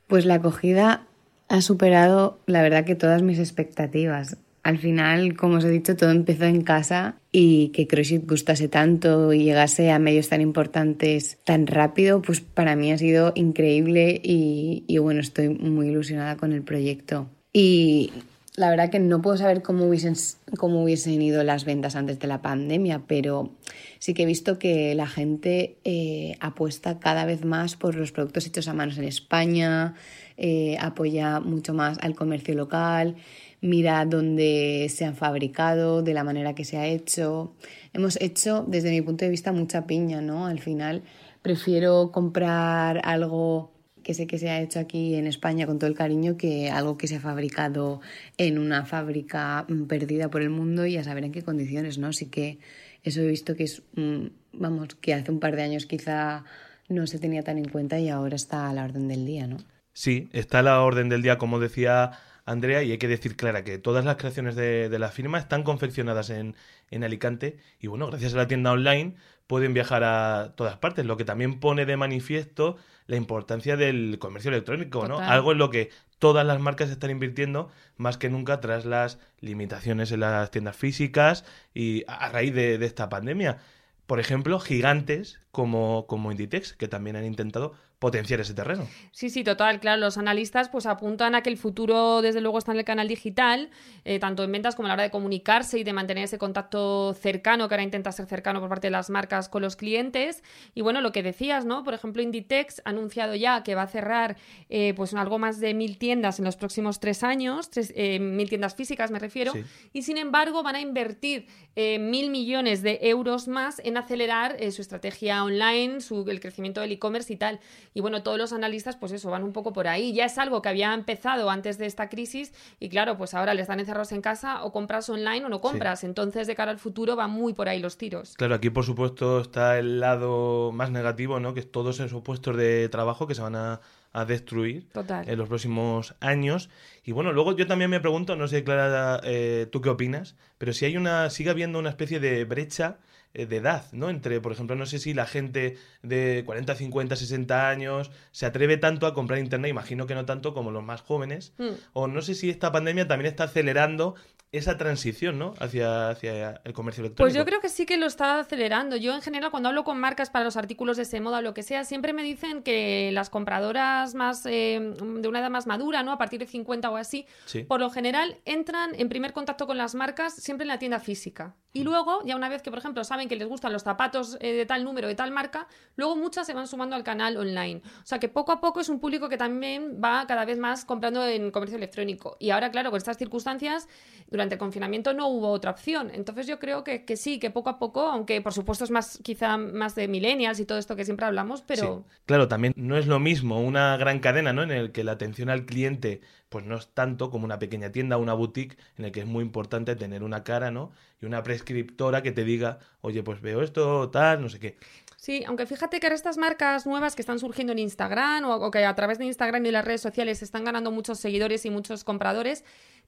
Pues 0.07 0.27
la 0.27 0.35
acogida 0.35 1.07
ha 1.49 1.61
superado, 1.63 2.39
la 2.47 2.63
verdad, 2.63 2.85
que 2.85 2.95
todas 2.95 3.23
mis 3.23 3.39
expectativas. 3.39 4.37
Al 4.63 4.79
final, 4.79 5.37
como 5.37 5.57
os 5.57 5.65
he 5.65 5.71
dicho, 5.71 5.95
todo 5.95 6.11
empezó 6.11 6.45
en 6.45 6.63
casa 6.63 7.17
y 7.33 7.69
que 7.69 7.87
CrossFit 7.87 8.27
gustase 8.27 8.69
tanto 8.69 9.33
y 9.35 9.45
llegase 9.45 9.91
a 9.91 9.99
medios 9.99 10.31
tan 10.31 10.41
importantes 10.41 11.39
tan 11.45 11.67
rápido, 11.67 12.23
pues 12.23 12.41
para 12.41 12.75
mí 12.77 12.91
ha 12.93 12.97
sido 12.97 13.33
increíble 13.35 14.21
y, 14.25 14.85
y 14.87 14.99
bueno, 14.99 15.21
estoy 15.21 15.51
muy 15.51 15.89
ilusionada 15.89 16.37
con 16.37 16.53
el 16.53 16.63
proyecto. 16.63 17.29
Y 17.53 18.13
la 18.57 18.71
verdad 18.71 18.89
que 18.89 19.01
no 19.01 19.21
puedo 19.21 19.37
saber 19.37 19.63
cómo 19.63 19.87
hubiesen, 19.87 20.15
cómo 20.59 20.85
hubiesen 20.85 21.21
ido 21.21 21.43
las 21.43 21.65
ventas 21.65 21.97
antes 21.97 22.21
de 22.21 22.29
la 22.29 22.41
pandemia, 22.41 23.03
pero 23.07 23.51
sí 23.99 24.15
que 24.15 24.23
he 24.23 24.27
visto 24.27 24.59
que 24.61 24.95
la 24.95 25.09
gente 25.09 25.79
eh, 25.85 26.37
apuesta 26.41 27.01
cada 27.01 27.25
vez 27.25 27.45
más 27.45 27.75
por 27.75 27.97
los 27.97 28.13
productos 28.13 28.47
hechos 28.47 28.69
a 28.69 28.75
manos 28.75 28.97
en 28.99 29.05
España, 29.05 29.95
eh, 30.37 30.77
apoya 30.81 31.41
mucho 31.41 31.75
más 31.75 31.99
al 32.01 32.15
comercio 32.15 32.55
local, 32.55 33.17
mira 33.61 34.05
dónde 34.05 34.87
se 34.89 35.05
han 35.05 35.17
fabricado, 35.17 36.03
de 36.03 36.15
la 36.15 36.23
manera 36.23 36.55
que 36.55 36.65
se 36.65 36.77
ha 36.77 36.87
hecho. 36.87 37.55
Hemos 37.93 38.21
hecho, 38.21 38.65
desde 38.69 38.91
mi 38.91 39.03
punto 39.03 39.25
de 39.25 39.33
vista, 39.33 39.51
mucha 39.51 39.87
piña, 39.87 40.21
¿no? 40.21 40.47
Al 40.47 40.61
final 40.61 41.03
prefiero 41.43 42.13
comprar 42.13 43.01
algo 43.05 43.74
que 44.05 44.15
sé 44.15 44.29
que 44.29 44.39
se 44.39 44.51
ha 44.51 44.61
hecho 44.61 44.79
aquí 44.79 45.17
en 45.17 45.27
España 45.27 45.67
con 45.67 45.81
todo 45.81 45.91
el 45.91 45.97
cariño 45.97 46.37
que 46.37 46.71
algo 46.71 46.97
que 46.97 47.09
se 47.09 47.17
ha 47.17 47.21
fabricado 47.21 48.01
en 48.37 48.59
una 48.59 48.85
fábrica 48.85 49.65
mm, 49.69 49.85
perdida 49.85 50.31
por 50.31 50.43
el 50.43 50.51
mundo 50.51 50.87
y 50.87 50.97
a 50.97 51.03
saber 51.03 51.25
en 51.25 51.33
qué 51.33 51.43
condiciones, 51.43 51.99
¿no? 51.99 52.09
Así 52.09 52.27
que 52.27 52.59
eso 53.03 53.21
he 53.21 53.27
visto 53.27 53.57
que 53.57 53.65
es, 53.65 53.83
mm, 53.97 54.27
vamos, 54.53 54.95
que 55.01 55.15
hace 55.15 55.33
un 55.33 55.41
par 55.41 55.57
de 55.57 55.63
años 55.63 55.87
quizá 55.87 56.45
no 56.89 57.07
se 57.09 57.19
tenía 57.19 57.43
tan 57.43 57.59
en 57.59 57.69
cuenta 57.69 57.99
y 57.99 58.09
ahora 58.11 58.37
está 58.37 58.71
a 58.71 58.73
la 58.73 58.85
orden 58.85 59.09
del 59.09 59.27
día, 59.27 59.49
¿no? 59.49 59.57
Sí, 59.93 60.29
está 60.33 60.61
a 60.61 60.63
la 60.63 60.81
orden 60.83 61.09
del 61.09 61.23
día, 61.23 61.39
como 61.39 61.59
decía 61.59 62.13
Andrea, 62.45 62.83
y 62.83 62.93
hay 62.93 62.99
que 62.99 63.09
decir, 63.09 63.37
Clara, 63.37 63.65
que 63.65 63.79
todas 63.79 64.05
las 64.05 64.17
creaciones 64.17 64.55
de, 64.55 64.89
de 64.89 64.99
la 64.99 65.11
firma 65.11 65.39
están 65.39 65.63
confeccionadas 65.63 66.31
en, 66.31 66.55
en 66.91 67.05
Alicante 67.05 67.57
y 67.81 67.87
bueno, 67.87 68.07
gracias 68.09 68.35
a 68.35 68.37
la 68.37 68.49
tienda 68.49 68.73
online 68.73 69.15
pueden 69.47 69.75
viajar 69.75 70.05
a 70.05 70.53
todas 70.57 70.79
partes, 70.79 71.05
lo 71.07 71.17
que 71.17 71.25
también 71.25 71.61
pone 71.61 71.87
de 71.87 71.97
manifiesto 71.97 72.77
la 73.07 73.17
importancia 73.17 73.77
del 73.77 74.19
comercio 74.19 74.51
electrónico, 74.51 75.07
¿no? 75.07 75.19
Algo 75.19 75.53
en 75.53 75.59
lo 75.59 75.71
que 75.71 75.91
todas 76.19 76.47
las 76.47 76.61
marcas 76.61 76.89
están 76.89 77.11
invirtiendo 77.11 77.71
más 77.97 78.17
que 78.17 78.31
nunca 78.31 78.61
tras 78.61 78.87
las 78.87 79.19
limitaciones 79.41 80.11
en 80.11 80.21
las 80.21 80.51
tiendas 80.51 80.77
físicas 80.77 81.45
y 81.75 82.05
a 82.09 82.31
raíz 82.31 82.55
de, 82.55 82.79
de 82.79 82.87
esta 82.87 83.11
pandemia. 83.11 83.59
Por 84.07 84.21
ejemplo, 84.21 84.59
gigantes 84.59 85.41
como, 85.55 86.07
como 86.07 86.31
Inditex, 86.31 86.75
que 86.75 86.89
también 86.89 87.17
han 87.17 87.25
intentado 87.25 87.73
potenciar 87.99 88.41
ese 88.41 88.53
terreno. 88.53 88.87
Sí, 89.13 89.31
sí, 89.31 89.45
total, 89.45 89.81
claro. 89.81 89.99
Los 89.99 90.19
analistas 90.19 90.69
pues 90.69 90.85
apuntan 90.85 91.35
a 91.35 91.43
que 91.43 91.49
el 91.49 91.57
futuro, 91.57 92.21
desde 92.21 92.43
luego, 92.43 92.59
está 92.59 92.73
en 92.73 92.79
el 92.79 92.85
canal 92.85 93.09
digital, 93.09 93.71
eh, 94.05 94.19
tanto 94.19 94.43
en 94.45 94.53
ventas 94.53 94.75
como 94.75 94.87
a 94.87 94.89
la 94.89 94.95
hora 94.95 95.03
de 95.05 95.11
comunicarse 95.11 95.79
y 95.79 95.85
de 95.85 95.95
mantener 95.95 96.25
ese 96.25 96.37
contacto 96.37 97.15
cercano, 97.15 97.67
que 97.67 97.75
ahora 97.75 97.85
intenta 97.85 98.13
ser 98.13 98.27
cercano 98.27 98.61
por 98.61 98.69
parte 98.69 98.89
de 98.89 98.91
las 98.91 99.09
marcas 99.09 99.49
con 99.49 99.63
los 99.63 99.77
clientes. 99.77 100.43
Y 100.75 100.83
bueno, 100.83 101.01
lo 101.01 101.13
que 101.13 101.23
decías, 101.23 101.65
¿no? 101.65 101.83
Por 101.83 101.95
ejemplo, 101.95 102.21
Inditex 102.21 102.83
ha 102.85 102.91
anunciado 102.91 103.37
ya 103.37 103.63
que 103.63 103.75
va 103.75 103.83
a 103.83 103.87
cerrar 103.87 104.37
eh, 104.69 104.93
pues 104.95 105.15
algo 105.15 105.39
más 105.39 105.61
de 105.61 105.73
mil 105.73 105.97
tiendas 105.97 106.39
en 106.41 106.45
los 106.45 106.57
próximos 106.57 107.01
tres 107.01 107.23
años, 107.23 107.71
tres, 107.71 107.93
eh, 107.97 108.19
mil 108.19 108.49
tiendas 108.51 108.75
físicas 108.75 109.13
me 109.13 109.21
refiero, 109.21 109.53
y 109.93 110.03
sin 110.03 110.19
embargo 110.19 110.63
van 110.63 110.75
a 110.75 110.81
invertir 110.81 111.47
mil 111.77 112.31
millones 112.31 112.83
de 112.83 112.99
euros 113.03 113.49
más 113.49 113.81
en 113.85 113.97
acelerar 113.97 114.57
su 114.73 114.83
estrategia 114.83 115.44
online, 115.45 116.01
su, 116.01 116.25
el 116.29 116.41
crecimiento 116.41 116.81
del 116.81 116.93
e-commerce 116.93 117.33
y 117.33 117.37
tal. 117.37 117.61
Y 117.95 118.01
bueno, 118.01 118.23
todos 118.23 118.39
los 118.39 118.53
analistas, 118.53 118.97
pues 118.97 119.13
eso, 119.13 119.31
van 119.31 119.45
un 119.45 119.53
poco 119.53 119.73
por 119.73 119.87
ahí. 119.87 120.13
Ya 120.13 120.25
es 120.25 120.39
algo 120.39 120.63
que 120.63 120.69
había 120.69 120.93
empezado 120.95 121.51
antes 121.51 121.79
de 121.79 121.87
esta 121.87 122.09
crisis 122.09 122.53
y 122.81 122.89
claro, 122.89 123.17
pues 123.17 123.35
ahora 123.35 123.55
le 123.55 123.63
están 123.63 123.81
encerrados 123.81 124.13
en 124.13 124.21
casa 124.21 124.65
o 124.65 124.73
compras 124.73 125.09
online 125.09 125.45
o 125.45 125.49
no 125.49 125.61
compras. 125.61 126.05
Entonces, 126.05 126.47
de 126.47 126.55
cara 126.55 126.71
al 126.71 126.79
futuro, 126.79 127.17
van 127.17 127.31
muy 127.31 127.53
por 127.53 127.69
ahí 127.69 127.81
los 127.81 127.97
tiros. 127.97 128.35
Claro, 128.37 128.55
aquí 128.55 128.71
por 128.71 128.85
supuesto 128.85 129.41
está 129.41 129.79
el 129.79 130.01
lado 130.01 130.73
más 130.73 130.91
negativo, 130.91 131.41
¿no? 131.41 131.55
Que 131.55 131.61
es 131.61 131.71
todos 131.71 132.01
esos 132.01 132.23
puestos 132.23 132.57
de 132.57 132.89
trabajo 132.89 133.27
que 133.27 133.35
se 133.35 133.43
van 133.43 133.57
a 133.57 133.81
destruir 134.25 134.87
en 135.27 135.39
los 135.39 135.49
próximos 135.49 136.15
años. 136.21 136.71
Y 137.05 137.11
bueno, 137.11 137.33
luego 137.33 137.57
yo 137.57 137.67
también 137.67 137.91
me 137.91 137.99
pregunto, 137.99 138.37
no 138.37 138.47
sé, 138.47 138.63
Clara, 138.63 139.21
eh, 139.25 139.67
tú 139.73 139.81
qué 139.81 139.89
opinas, 139.89 140.37
pero 140.57 140.73
si 140.73 140.85
hay 140.85 140.97
una, 140.97 141.31
sigue 141.31 141.51
habiendo 141.51 141.81
una 141.81 141.91
especie 141.91 142.21
de 142.21 142.45
brecha 142.45 142.99
de 143.35 143.57
edad, 143.57 143.85
¿no? 143.93 144.11
Entre, 144.11 144.41
por 144.41 144.53
ejemplo, 144.53 144.77
no 144.77 144.87
sé 144.87 144.99
si 144.99 145.13
la 145.13 145.27
gente 145.27 145.77
de 146.03 146.43
40, 146.47 146.75
50, 146.75 147.17
60 147.17 147.69
años 147.69 148.11
se 148.31 148.47
atreve 148.47 148.77
tanto 148.77 149.07
a 149.07 149.15
comprar 149.15 149.41
internet, 149.41 149.71
imagino 149.71 150.07
que 150.07 150.15
no 150.15 150.25
tanto 150.25 150.55
como 150.55 150.71
los 150.71 150.85
más 150.85 151.03
jóvenes, 151.03 151.53
mm. 151.59 151.71
o 151.93 152.07
no 152.07 152.23
sé 152.23 152.35
si 152.35 152.49
esta 152.49 152.71
pandemia 152.71 153.09
también 153.09 153.29
está 153.29 153.45
acelerando 153.45 154.15
esa 154.59 154.77
transición, 154.77 155.39
¿no? 155.39 155.55
Hacia, 155.59 156.11
hacia 156.11 156.61
el 156.65 156.73
comercio 156.73 157.03
electrónico. 157.03 157.25
Pues 157.25 157.35
yo 157.35 157.45
creo 157.45 157.61
que 157.61 157.69
sí 157.69 157.87
que 157.87 157.97
lo 157.97 158.07
está 158.07 158.39
acelerando. 158.39 158.97
Yo 158.97 159.15
en 159.15 159.23
general 159.23 159.51
cuando 159.51 159.69
hablo 159.69 159.85
con 159.85 159.99
marcas 159.99 160.31
para 160.31 160.45
los 160.45 160.57
artículos 160.57 160.97
de 160.97 161.03
ese 161.03 161.21
moda 161.21 161.39
o 161.39 161.43
lo 161.43 161.55
que 161.55 161.63
sea, 161.63 161.85
siempre 161.85 162.13
me 162.13 162.23
dicen 162.23 162.63
que 162.63 163.11
las 163.13 163.31
compradoras 163.31 164.15
más 164.15 164.47
eh, 164.47 164.95
de 165.21 165.29
una 165.29 165.41
edad 165.41 165.51
más 165.51 165.67
madura, 165.67 166.03
¿no? 166.03 166.13
A 166.13 166.19
partir 166.19 166.41
de 166.41 166.47
50 166.47 166.91
o 166.91 166.97
así, 166.97 167.27
por 167.69 167.81
lo 167.81 167.91
general 167.91 168.39
entran 168.45 168.95
en 168.95 169.09
primer 169.09 169.33
contacto 169.33 169.67
con 169.67 169.77
las 169.77 169.95
marcas 169.95 170.35
siempre 170.35 170.65
en 170.65 170.69
la 170.69 170.79
tienda 170.79 171.01
física. 171.01 171.55
Y 171.73 171.81
mm. 171.81 171.85
luego, 171.85 172.23
ya 172.25 172.37
una 172.37 172.49
vez 172.49 172.63
que, 172.63 172.71
por 172.71 172.79
ejemplo, 172.79 173.03
saben 173.05 173.29
que 173.29 173.37
les 173.37 173.49
gustan 173.49 173.73
los 173.73 173.83
zapatos 173.83 174.39
eh, 174.41 174.53
de 174.53 174.65
tal 174.67 174.85
número, 174.85 175.09
de 175.09 175.15
tal 175.17 175.33
marca, 175.33 175.67
luego 175.97 176.15
muchas 176.17 176.47
se 176.47 176.55
van 176.55 176.69
sumando 176.69 176.95
al 176.95 177.03
canal 177.03 177.37
online. 177.37 177.83
O 178.03 178.07
sea 178.07 178.19
que 178.21 178.29
poco 178.29 178.53
a 178.53 178.61
poco 178.61 178.81
es 178.81 178.89
un 178.89 179.01
público 179.01 179.29
que 179.29 179.37
también 179.37 180.01
va 180.03 180.27
cada 180.27 180.45
vez 180.45 180.59
más 180.59 180.85
comprando 180.85 181.27
en 181.27 181.51
comercio 181.51 181.77
electrónico. 181.77 182.37
Y 182.39 182.51
ahora, 182.51 182.71
claro, 182.71 182.91
con 182.91 182.99
estas 182.99 183.19
circunstancias, 183.19 183.89
durante 184.31 184.44
el 184.53 184.59
confinamiento 184.59 185.15
no 185.15 185.29
hubo 185.29 185.49
otra 185.49 185.71
opción. 185.71 186.11
Entonces 186.13 186.47
yo 186.47 186.59
creo 186.59 186.85
que, 186.85 187.05
que 187.05 187.17
sí, 187.17 187.39
que 187.39 187.51
poco 187.51 187.71
a 187.71 187.79
poco, 187.79 188.03
aunque 188.03 188.41
por 188.41 188.53
supuesto 188.53 188.85
es 188.85 188.91
más 188.91 189.19
quizá 189.23 189.57
más 189.57 189.95
de 189.95 190.09
millennials 190.09 190.61
y 190.61 190.65
todo 190.65 190.79
esto 190.79 190.97
que 190.97 191.05
siempre 191.05 191.27
hablamos, 191.27 191.63
pero... 191.63 192.05
Claro, 192.27 192.49
también 192.49 192.75
no 192.77 192.97
es 192.97 193.07
lo 193.07 193.21
mismo 193.21 193.61
una 193.61 193.97
gran 193.97 194.21
cadena, 194.21 194.53
¿no? 194.53 194.63
En 194.63 194.71
el 194.71 194.93
que 194.93 195.05
la 195.05 195.13
atención 195.13 195.51
al 195.51 195.65
cliente 195.65 196.21
pues 196.55 196.65
no 196.65 196.77
es 196.77 196.87
tanto 196.87 197.31
como 197.31 197.45
una 197.45 197.59
pequeña 197.59 197.91
tienda 197.91 198.17
o 198.17 198.21
una 198.21 198.33
boutique 198.33 198.77
en 198.97 199.07
el 199.07 199.11
que 199.11 199.19
es 199.19 199.27
muy 199.27 199.43
importante 199.43 199.97
tener 199.97 200.23
una 200.23 200.45
cara, 200.45 200.71
¿no? 200.71 200.93
Y 201.21 201.27
una 201.27 201.43
prescriptora 201.43 202.23
que 202.23 202.31
te 202.31 202.45
diga, 202.45 202.79
oye, 203.01 203.25
pues 203.25 203.41
veo 203.41 203.61
esto, 203.61 204.09
tal, 204.11 204.41
no 204.41 204.49
sé 204.49 204.61
qué. 204.61 204.77
Sí, 205.17 205.43
aunque 205.47 205.67
fíjate 205.67 205.99
que 205.99 206.07
ahora 206.07 206.15
estas 206.15 206.37
marcas 206.37 206.87
nuevas 206.87 207.17
que 207.17 207.23
están 207.23 207.39
surgiendo 207.39 207.73
en 207.73 207.79
Instagram 207.79 208.45
o, 208.45 208.71
que 208.71 208.85
a 208.85 208.95
través 208.95 209.19
de 209.19 209.25
Instagram 209.25 209.67
y 209.67 209.71
las 209.71 209.85
redes 209.85 210.03
sociales 210.03 210.43
están 210.43 210.65
ganando 210.65 210.91
muchos 210.91 211.19
seguidores 211.19 211.65
y 211.65 211.71
muchos 211.71 212.05
compradores, 212.05 212.63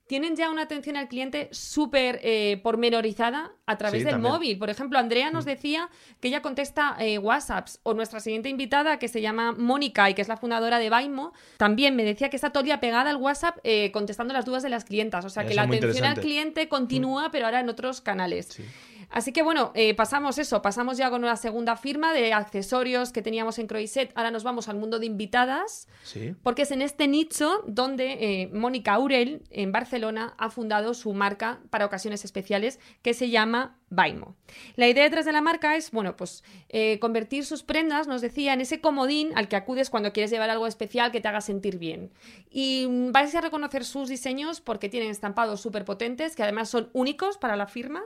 tienen 0.07 0.37
ya 0.37 0.51
una 0.51 0.63
atención 0.63 0.97
al 0.97 1.09
cliente 1.09 1.49
súper 1.51 2.21
eh, 2.23 2.61
pormenorizada 2.63 3.53
a 3.67 3.77
través 3.77 4.05
del 4.05 4.19
móvil. 4.19 4.59
Por 4.59 4.71
ejemplo, 4.71 4.99
Andrea 4.99 5.31
nos 5.31 5.45
mm. 5.45 5.49
decía 5.49 5.91
que 6.21 6.29
ella 6.29 6.43
contesta 6.43 6.97
eh, 7.01 7.19
WhatsApps 7.19 7.81
o 7.83 7.95
nuestra 7.95 8.21
siguiente 8.21 8.49
invitada, 8.49 8.99
que 8.99 9.09
se 9.09 9.21
llama 9.21 9.53
Mónica 9.53 10.09
y 10.09 10.15
que 10.15 10.23
es 10.23 10.29
la 10.29 10.37
fundadora 10.37 10.79
de 10.79 10.91
Baimo, 10.91 11.33
también 11.57 11.97
me 11.97 12.05
decía 12.05 12.31
que 12.31 12.37
está 12.37 12.51
todo 12.51 12.61
el 12.61 12.67
día 12.67 12.81
pegada 12.81 13.11
al 13.11 13.17
WhatsApp 13.17 13.59
eh, 13.65 13.91
contestando 13.93 14.33
las 14.33 14.45
dudas 14.45 14.63
de 14.63 14.69
las 14.69 14.85
clientas. 14.85 15.25
O 15.25 15.31
sea, 15.31 15.47
que 15.47 15.55
la 15.55 15.63
atención 15.63 16.05
al 16.05 16.21
cliente 16.21 16.69
continúa, 16.69 17.29
mm. 17.29 17.31
pero 17.33 17.47
ahora 17.47 17.61
en 17.61 17.69
otros 17.69 18.01
canales. 18.01 18.47
Sí. 18.51 18.65
Así 19.11 19.33
que 19.33 19.43
bueno, 19.43 19.73
eh, 19.75 19.95
pasamos 19.95 20.39
eso, 20.39 20.63
pasamos 20.63 20.99
ya 20.99 21.11
con 21.11 21.23
una 21.23 21.37
segunda 21.37 21.77
firma 21.77 22.13
de 22.13 22.33
accesorios 22.33 23.13
que 23.13 23.23
teníamos 23.23 23.59
en 23.59 23.67
Croiset. 23.67 24.13
Ahora 24.15 24.31
nos 24.31 24.45
vamos 24.45 24.69
al 24.69 24.77
mundo 24.77 24.99
de 24.99 25.07
invitadas, 25.07 25.89
sí. 26.03 26.35
porque 26.43 26.63
es 26.63 26.71
en 26.71 26.83
este 26.83 27.09
nicho 27.09 27.63
donde 27.67 28.43
eh, 28.43 28.51
Mónica 28.53 28.95
Aurel, 28.95 29.43
en 29.51 29.73
Barcelona, 29.73 30.35
ha 30.39 30.51
fundado 30.51 30.95
su 30.95 31.13
marca 31.13 31.61
para 31.71 31.87
ocasiones 31.87 32.25
especiales 32.25 32.81
que 33.03 33.15
se 33.15 33.31
llama 33.31 33.77
Baimo. 33.89 34.35
La 34.75 34.89
idea 34.89 35.05
detrás 35.05 35.25
de 35.25 35.33
la 35.33 35.41
marca 35.41 35.77
es, 35.77 35.91
bueno, 35.91 36.17
pues 36.17 36.43
eh, 36.69 36.99
convertir 36.99 37.45
sus 37.45 37.63
prendas, 37.63 38.09
nos 38.09 38.21
decía, 38.21 38.53
en 38.53 38.61
ese 38.61 38.81
comodín 38.81 39.33
al 39.37 39.49
que 39.49 39.57
acudes 39.57 39.91
cuando 39.91 40.13
quieres 40.13 40.31
llevar 40.31 40.51
algo 40.51 40.67
especial 40.67 41.13
que 41.13 41.21
te 41.21 41.29
haga 41.29 41.41
sentir 41.41 41.79
bien. 41.79 42.11
Y 42.51 42.87
mm, 42.89 43.13
vais 43.13 43.35
a 43.35 43.41
reconocer 43.41 43.85
sus 43.85 44.09
diseños 44.09 44.61
porque 44.61 44.89
tienen 44.89 45.11
estampados 45.11 45.61
súper 45.61 45.85
potentes, 45.85 46.35
que 46.35 46.43
además 46.43 46.69
son 46.69 46.91
únicos 46.93 47.39
para 47.39 47.57
la 47.57 47.67
firma. 47.67 48.03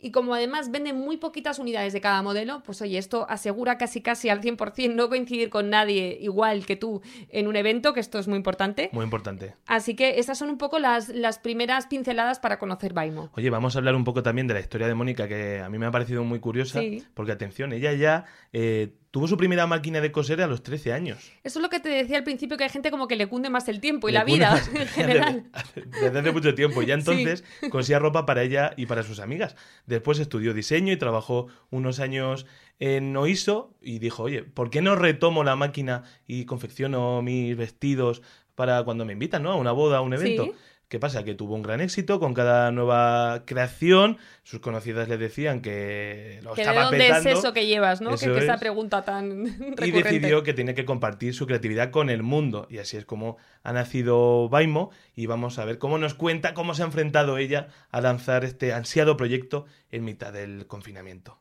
Y 0.00 0.12
como 0.12 0.34
además 0.34 0.70
venden 0.70 0.96
muy 0.96 1.18
poquitas 1.18 1.58
unidades 1.58 1.92
de 1.92 2.00
cada 2.00 2.22
modelo, 2.22 2.62
pues 2.64 2.80
oye, 2.80 2.96
esto 2.96 3.26
asegura 3.28 3.76
casi 3.76 4.00
casi 4.00 4.30
al 4.30 4.40
100% 4.40 4.94
no 4.94 5.08
coincidir 5.08 5.50
con 5.50 5.68
nadie 5.68 6.16
igual 6.20 6.64
que 6.64 6.76
tú 6.76 7.02
en 7.28 7.46
un 7.46 7.56
evento, 7.56 7.92
que 7.92 8.00
esto 8.00 8.18
es 8.18 8.26
muy 8.26 8.36
importante. 8.36 8.88
Muy 8.92 9.04
importante. 9.04 9.54
Así 9.66 9.94
que 9.94 10.18
esas 10.18 10.38
son 10.38 10.48
un 10.48 10.58
poco 10.58 10.78
las, 10.78 11.10
las 11.10 11.38
primeras 11.38 11.86
pinceladas 11.86 12.40
para 12.40 12.58
conocer 12.58 12.94
Baimo. 12.94 13.30
Oye, 13.34 13.50
vamos 13.50 13.76
a 13.76 13.78
hablar 13.78 13.94
un 13.94 14.04
poco 14.04 14.22
también 14.22 14.46
de 14.46 14.54
la 14.54 14.60
historia 14.60 14.86
de 14.86 14.94
Mónica, 14.94 15.28
que 15.28 15.60
a 15.60 15.68
mí 15.68 15.78
me 15.78 15.86
ha 15.86 15.90
parecido 15.90 16.24
muy 16.24 16.40
curiosa, 16.40 16.80
porque 17.14 17.32
atención, 17.32 17.72
ella 17.72 17.92
ya 17.92 18.24
eh, 18.52 18.94
Tuvo 19.10 19.26
su 19.26 19.36
primera 19.36 19.66
máquina 19.66 20.00
de 20.00 20.12
coser 20.12 20.40
a 20.40 20.46
los 20.46 20.62
13 20.62 20.92
años. 20.92 21.32
Eso 21.42 21.58
es 21.58 21.62
lo 21.62 21.68
que 21.68 21.80
te 21.80 21.88
decía 21.88 22.16
al 22.16 22.22
principio, 22.22 22.56
que 22.56 22.64
hay 22.64 22.70
gente 22.70 22.92
como 22.92 23.08
que 23.08 23.16
le 23.16 23.26
cunde 23.26 23.50
más 23.50 23.68
el 23.68 23.80
tiempo 23.80 24.08
y 24.08 24.12
la 24.12 24.22
vida 24.22 24.62
en 24.74 24.86
general. 24.86 25.50
Desde, 25.74 26.18
hace 26.18 26.32
mucho 26.32 26.54
tiempo. 26.54 26.82
Ya 26.82 26.94
entonces 26.94 27.42
cosía 27.70 27.98
ropa 27.98 28.24
para 28.24 28.42
ella 28.42 28.72
y 28.76 28.86
para 28.86 29.02
sus 29.02 29.18
amigas. 29.18 29.56
Después 29.86 30.20
estudió 30.20 30.54
diseño 30.54 30.92
y 30.92 30.96
trabajó 30.96 31.48
unos 31.70 31.98
años 31.98 32.46
en 32.78 33.16
Oiso 33.16 33.74
y 33.82 33.98
dijo, 33.98 34.22
oye, 34.22 34.44
¿por 34.44 34.70
qué 34.70 34.80
no 34.80 34.94
retomo 34.94 35.42
la 35.42 35.56
máquina 35.56 36.04
y 36.26 36.44
confecciono 36.44 37.20
mis 37.20 37.56
vestidos 37.56 38.22
para 38.54 38.84
cuando 38.84 39.04
me 39.04 39.14
invitan, 39.14 39.42
¿no? 39.42 39.52
A 39.52 39.56
una 39.56 39.72
boda, 39.72 39.98
a 39.98 40.00
un 40.02 40.14
evento. 40.14 40.54
¿Qué 40.90 40.98
pasa? 40.98 41.22
Que 41.22 41.36
tuvo 41.36 41.54
un 41.54 41.62
gran 41.62 41.80
éxito 41.80 42.18
con 42.18 42.34
cada 42.34 42.72
nueva 42.72 43.44
creación. 43.46 44.18
Sus 44.42 44.58
conocidas 44.58 45.08
le 45.08 45.18
decían 45.18 45.62
que 45.62 46.40
lo 46.42 46.56
estaba 46.56 46.90
¿De 46.90 46.98
dónde 46.98 47.08
es 47.10 47.26
eso 47.26 47.52
que 47.52 47.64
llevas, 47.66 48.00
no? 48.00 48.16
que, 48.16 48.36
esa 48.36 48.58
pregunta 48.58 49.04
tan 49.04 49.44
recurrente. 49.46 49.86
Y 49.86 49.92
decidió 49.92 50.42
que 50.42 50.52
tiene 50.52 50.74
que 50.74 50.84
compartir 50.84 51.32
su 51.32 51.46
creatividad 51.46 51.92
con 51.92 52.10
el 52.10 52.24
mundo. 52.24 52.66
Y 52.68 52.78
así 52.78 52.96
es 52.96 53.04
como 53.04 53.36
ha 53.62 53.72
nacido 53.72 54.48
Baimo. 54.48 54.90
Y 55.14 55.26
vamos 55.26 55.60
a 55.60 55.64
ver 55.64 55.78
cómo 55.78 55.96
nos 55.96 56.14
cuenta 56.14 56.54
cómo 56.54 56.74
se 56.74 56.82
ha 56.82 56.86
enfrentado 56.86 57.38
ella 57.38 57.68
a 57.92 58.00
lanzar 58.00 58.44
este 58.44 58.72
ansiado 58.72 59.16
proyecto 59.16 59.66
en 59.92 60.02
mitad 60.02 60.32
del 60.32 60.66
confinamiento. 60.66 61.38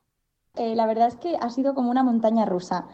Eh, 0.55 0.75
la 0.75 0.87
verdad 0.87 1.07
es 1.07 1.15
que 1.15 1.37
ha 1.39 1.49
sido 1.49 1.73
como 1.73 1.91
una 1.91 2.03
montaña 2.03 2.45
rusa. 2.45 2.85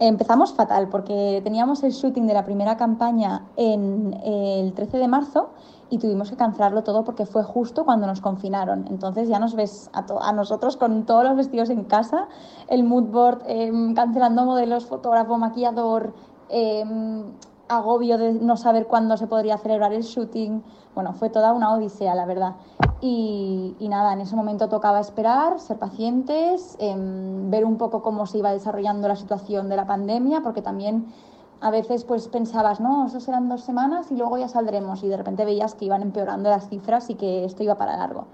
Empezamos 0.00 0.52
fatal 0.52 0.88
porque 0.88 1.40
teníamos 1.44 1.82
el 1.84 1.92
shooting 1.92 2.26
de 2.26 2.34
la 2.34 2.44
primera 2.44 2.76
campaña 2.76 3.46
en 3.56 4.12
el 4.24 4.74
13 4.74 4.98
de 4.98 5.06
marzo 5.06 5.50
y 5.88 5.98
tuvimos 5.98 6.30
que 6.30 6.36
cancelarlo 6.36 6.82
todo 6.82 7.04
porque 7.04 7.24
fue 7.24 7.44
justo 7.44 7.84
cuando 7.84 8.06
nos 8.08 8.20
confinaron. 8.20 8.86
Entonces 8.90 9.28
ya 9.28 9.38
nos 9.38 9.54
ves 9.54 9.90
a, 9.92 10.32
nosotros 10.32 10.76
con 10.76 11.06
todos 11.06 11.24
los 11.24 11.36
vestidos 11.36 11.70
en 11.70 11.84
casa, 11.84 12.28
el 12.68 12.82
mood 12.82 13.04
board, 13.04 13.42
em, 13.46 13.94
cancelando 13.94 14.44
modelos, 14.44 14.84
fotógrafo, 14.86 15.38
maquillador, 15.38 16.12
em, 16.48 17.32
agobio 17.68 18.18
de 18.18 18.32
no 18.34 18.56
saber 18.56 18.86
cuándo 18.86 19.16
se 19.16 19.28
podría 19.28 19.56
celebrar 19.56 19.92
el 19.92 20.02
shooting. 20.02 20.62
Bueno, 20.94 21.14
fue 21.14 21.30
toda 21.30 21.52
una 21.52 21.72
odisea, 21.72 22.14
la 22.16 22.26
verdad. 22.26 22.56
Y, 23.06 23.86
nada, 23.90 24.14
en 24.14 24.22
ese 24.22 24.34
momento 24.34 24.70
tocaba 24.70 24.98
esperar, 24.98 25.60
ser 25.60 25.78
pacientes, 25.78 26.74
em, 26.78 27.50
ver 27.50 27.66
un 27.66 27.76
poco 27.76 28.00
cómo 28.00 28.24
se 28.24 28.38
iba 28.38 28.50
desarrollando 28.50 29.08
la 29.08 29.16
situación 29.16 29.68
de 29.68 29.76
la 29.76 29.86
pandemia, 29.86 30.40
porque 30.40 30.62
también 30.62 31.12
a 31.60 31.70
veces 31.70 32.04
pues 32.04 32.28
pensabas, 32.28 32.80
no, 32.80 33.06
eso 33.06 33.20
serán 33.20 33.50
dos 33.50 33.60
semanas 33.60 34.10
y 34.10 34.16
luego 34.16 34.38
ya 34.38 34.48
saldremos 34.48 35.04
y 35.04 35.08
de 35.08 35.18
repente 35.18 35.44
veías 35.44 35.74
que 35.74 35.84
iban 35.84 36.00
empeorando 36.00 36.48
las 36.48 36.70
cifras 36.70 37.10
y 37.10 37.14
que 37.16 37.44
esto 37.44 37.62
iba 37.62 37.74
para 37.74 37.98
largo. 37.98 38.24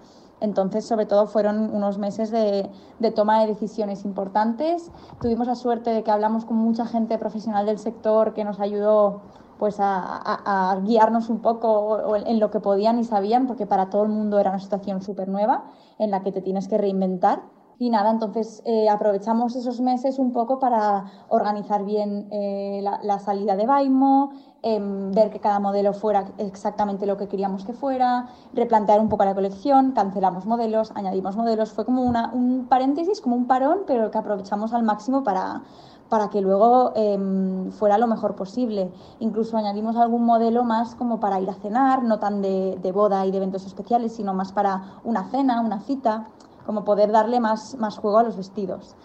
Entonces, 0.41 0.85
sobre 0.85 1.05
todo, 1.05 1.27
fueron 1.27 1.75
unos 1.75 1.99
meses 1.99 2.31
de, 2.31 2.71
toma 3.17 3.41
de 3.41 3.49
decisiones 3.49 4.05
importantes. 4.05 4.93
Tuvimos 5.21 5.49
la 5.49 5.57
suerte 5.57 5.91
de 5.91 6.05
que 6.05 6.13
hablamos 6.13 6.45
con 6.45 6.57
mucha 6.57 6.87
gente 6.87 7.19
profesional 7.19 7.67
del 7.67 7.81
sector 7.81 8.35
que 8.35 8.45
nos 8.45 8.61
ayudó 8.61 9.21
pues 9.61 9.77
a, 9.79 10.81
guiarnos 10.85 11.29
un 11.29 11.41
poco 11.41 12.17
en 12.17 12.41
lo 12.41 12.51
que 12.51 12.61
podían 12.61 12.99
y 12.99 13.05
sabían, 13.05 13.47
porque 13.47 13.67
para 13.67 13.91
todo 13.91 14.05
el 14.05 14.09
mundo 14.09 14.39
era 14.39 14.49
una 14.49 14.59
situación 14.59 15.03
súper 15.03 15.29
nueva 15.29 15.65
en 15.99 16.11
la 16.11 16.23
que 16.23 16.33
te 16.33 16.41
tienes 16.41 16.67
que 16.67 16.79
reinventar. 16.79 17.43
Y 17.79 17.91
nada, 17.91 18.11
entonces 18.11 18.63
eh, 18.65 18.89
aprovechamos 18.89 19.57
esos 19.57 19.81
meses 19.83 20.19
un 20.19 20.33
poco 20.33 20.59
para 20.59 21.05
organizar 21.29 21.85
bien 21.85 22.29
eh, 22.31 22.83
la, 22.83 23.19
salida 23.19 23.55
de 23.57 23.67
Baimo, 23.67 24.33
em, 24.63 25.13
ver 25.13 25.31
que 25.31 25.41
cada 25.41 25.61
modelo 25.61 25.93
fuera 25.93 26.33
exactamente 26.39 27.07
lo 27.07 27.19
que 27.19 27.29
queríamos 27.29 27.65
que 27.65 27.75
fuera, 27.75 28.29
replantear 28.55 28.99
un 29.01 29.11
poco 29.11 29.25
la 29.27 29.35
colección, 29.35 29.93
cancelamos 29.93 30.47
modelos, 30.47 30.91
añadimos 30.95 31.37
modelos. 31.37 31.73
Fue 31.73 31.85
como 31.85 32.03
una, 32.03 32.31
un 32.33 32.67
paréntesis, 32.67 33.21
como 33.21 33.37
un 33.37 33.47
parón, 33.47 33.81
pero 33.87 34.11
que 34.11 34.19
aprovechamos 34.19 34.73
al 34.75 34.83
máximo 34.83 35.23
para, 35.23 35.63
para 36.11 36.29
que 36.29 36.43
luego 36.43 36.93
em, 36.97 37.71
fuera 37.71 37.97
lo 37.97 38.09
mejor 38.09 38.35
posible. 38.35 38.93
Incluso 39.21 39.57
añadimos 39.57 39.97
algún 39.97 40.25
modelo 40.25 40.65
más 40.65 40.95
como 40.97 41.21
para 41.21 41.41
ir 41.41 41.49
a 41.49 41.55
cenar, 41.55 42.03
no 42.03 42.19
tan 42.19 42.43
de, 42.43 42.93
boda 42.93 43.25
y 43.25 43.31
de 43.31 43.37
eventos 43.39 43.65
especiales, 43.65 44.13
sino 44.13 44.35
más 44.35 44.53
para 44.53 44.99
una 45.05 45.25
cena, 45.31 45.61
una 45.61 45.81
cita 45.81 46.27
como 46.67 46.85
poder 46.85 47.13
darle 47.13 47.41
más, 47.41 47.77
más 47.79 47.97
juego 47.97 48.19
a 48.19 48.25
los 48.25 48.37
vestidos. 48.37 48.97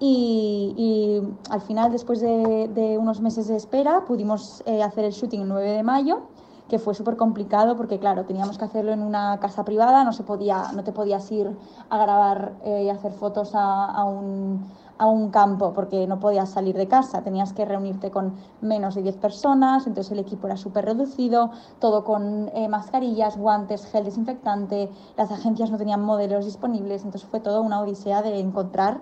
Y, 0.00 1.22
al 1.50 1.60
final, 1.60 1.92
después 1.92 2.20
de, 2.20 2.96
unos 2.98 3.20
meses 3.20 3.48
de 3.48 3.56
espera, 3.56 4.04
pudimos 4.06 4.62
eh, 4.64 4.82
hacer 4.82 5.04
el 5.04 5.12
shooting 5.12 5.42
el 5.42 5.48
9 5.48 5.70
de 5.72 5.82
mayo, 5.82 6.20
que 6.68 6.78
fue 6.78 6.94
súper 6.94 7.16
complicado 7.16 7.76
porque, 7.76 7.98
claro, 7.98 8.24
teníamos 8.24 8.58
que 8.58 8.64
hacerlo 8.64 8.92
en 8.92 9.02
una 9.02 9.38
casa 9.38 9.64
privada, 9.64 10.04
no, 10.04 10.12
se 10.12 10.22
podía, 10.22 10.70
no 10.74 10.84
te 10.84 10.92
podías 10.92 11.30
ir 11.32 11.50
a 11.90 11.98
grabar 11.98 12.52
eh, 12.64 12.84
y 12.84 12.88
hacer 12.90 13.12
fotos 13.12 13.50
a 13.54 14.04
un 14.04 14.66
a 14.98 15.06
un 15.06 15.30
campo 15.30 15.72
porque 15.72 16.06
no 16.06 16.18
podías 16.18 16.50
salir 16.50 16.76
de 16.76 16.88
casa, 16.88 17.22
tenías 17.22 17.52
que 17.52 17.64
reunirte 17.64 18.10
con 18.10 18.34
menos 18.60 18.94
de 18.94 19.02
10 19.02 19.16
personas, 19.16 19.86
entonces 19.86 20.12
el 20.12 20.18
equipo 20.18 20.46
era 20.46 20.56
súper 20.56 20.84
reducido, 20.84 21.50
todo 21.78 22.04
con 22.04 22.50
eh, 22.54 22.68
mascarillas, 22.68 23.38
guantes, 23.38 23.86
gel 23.86 24.04
desinfectante, 24.04 24.90
las 25.16 25.30
agencias 25.30 25.70
no 25.70 25.78
tenían 25.78 26.02
modelos 26.02 26.44
disponibles, 26.44 27.04
entonces 27.04 27.28
fue 27.28 27.40
todo 27.40 27.62
una 27.62 27.80
odisea 27.80 28.22
de 28.22 28.38
encontrar 28.40 29.00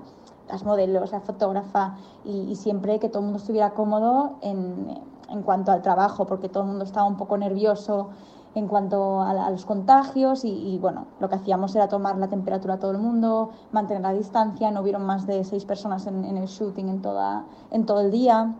las 0.48 0.64
modelos, 0.64 1.10
la 1.10 1.20
fotógrafa 1.20 1.96
y, 2.24 2.54
siempre 2.54 3.00
que 3.00 3.08
todo 3.08 3.20
el 3.20 3.24
mundo 3.24 3.38
estuviera 3.38 3.70
cómodo 3.70 4.36
en, 4.42 5.00
en 5.28 5.42
cuanto 5.42 5.72
al 5.72 5.82
trabajo, 5.82 6.26
porque 6.26 6.48
todo 6.48 6.62
el 6.62 6.68
mundo 6.68 6.84
estaba 6.84 7.06
un 7.06 7.16
poco 7.16 7.36
nervioso 7.36 8.10
en 8.56 8.68
cuanto 8.68 9.20
a, 9.20 9.50
los 9.50 9.66
contagios 9.66 10.44
y, 10.44 10.78
bueno, 10.80 11.06
lo 11.20 11.28
que 11.28 11.34
hacíamos 11.34 11.76
era 11.76 11.88
tomar 11.88 12.16
la 12.16 12.28
temperatura 12.28 12.74
a 12.74 12.78
todo 12.78 12.90
el 12.90 12.98
mundo, 12.98 13.50
mantener 13.70 14.02
la 14.02 14.14
distancia, 14.14 14.70
no 14.70 14.80
hubieron 14.80 15.04
más 15.04 15.26
de 15.26 15.44
seis 15.44 15.66
personas 15.66 16.06
en, 16.06 16.24
el 16.24 16.46
shooting 16.46 16.88
en, 16.88 17.02
toda, 17.02 17.44
en 17.70 17.84
todo 17.84 18.00
el 18.00 18.10
día 18.10 18.54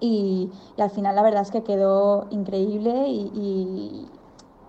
y, 0.00 0.50
al 0.76 0.90
final 0.90 1.14
la 1.14 1.22
verdad 1.22 1.42
es 1.42 1.52
que 1.52 1.62
quedó 1.62 2.26
increíble 2.30 3.06
y, 3.08 4.08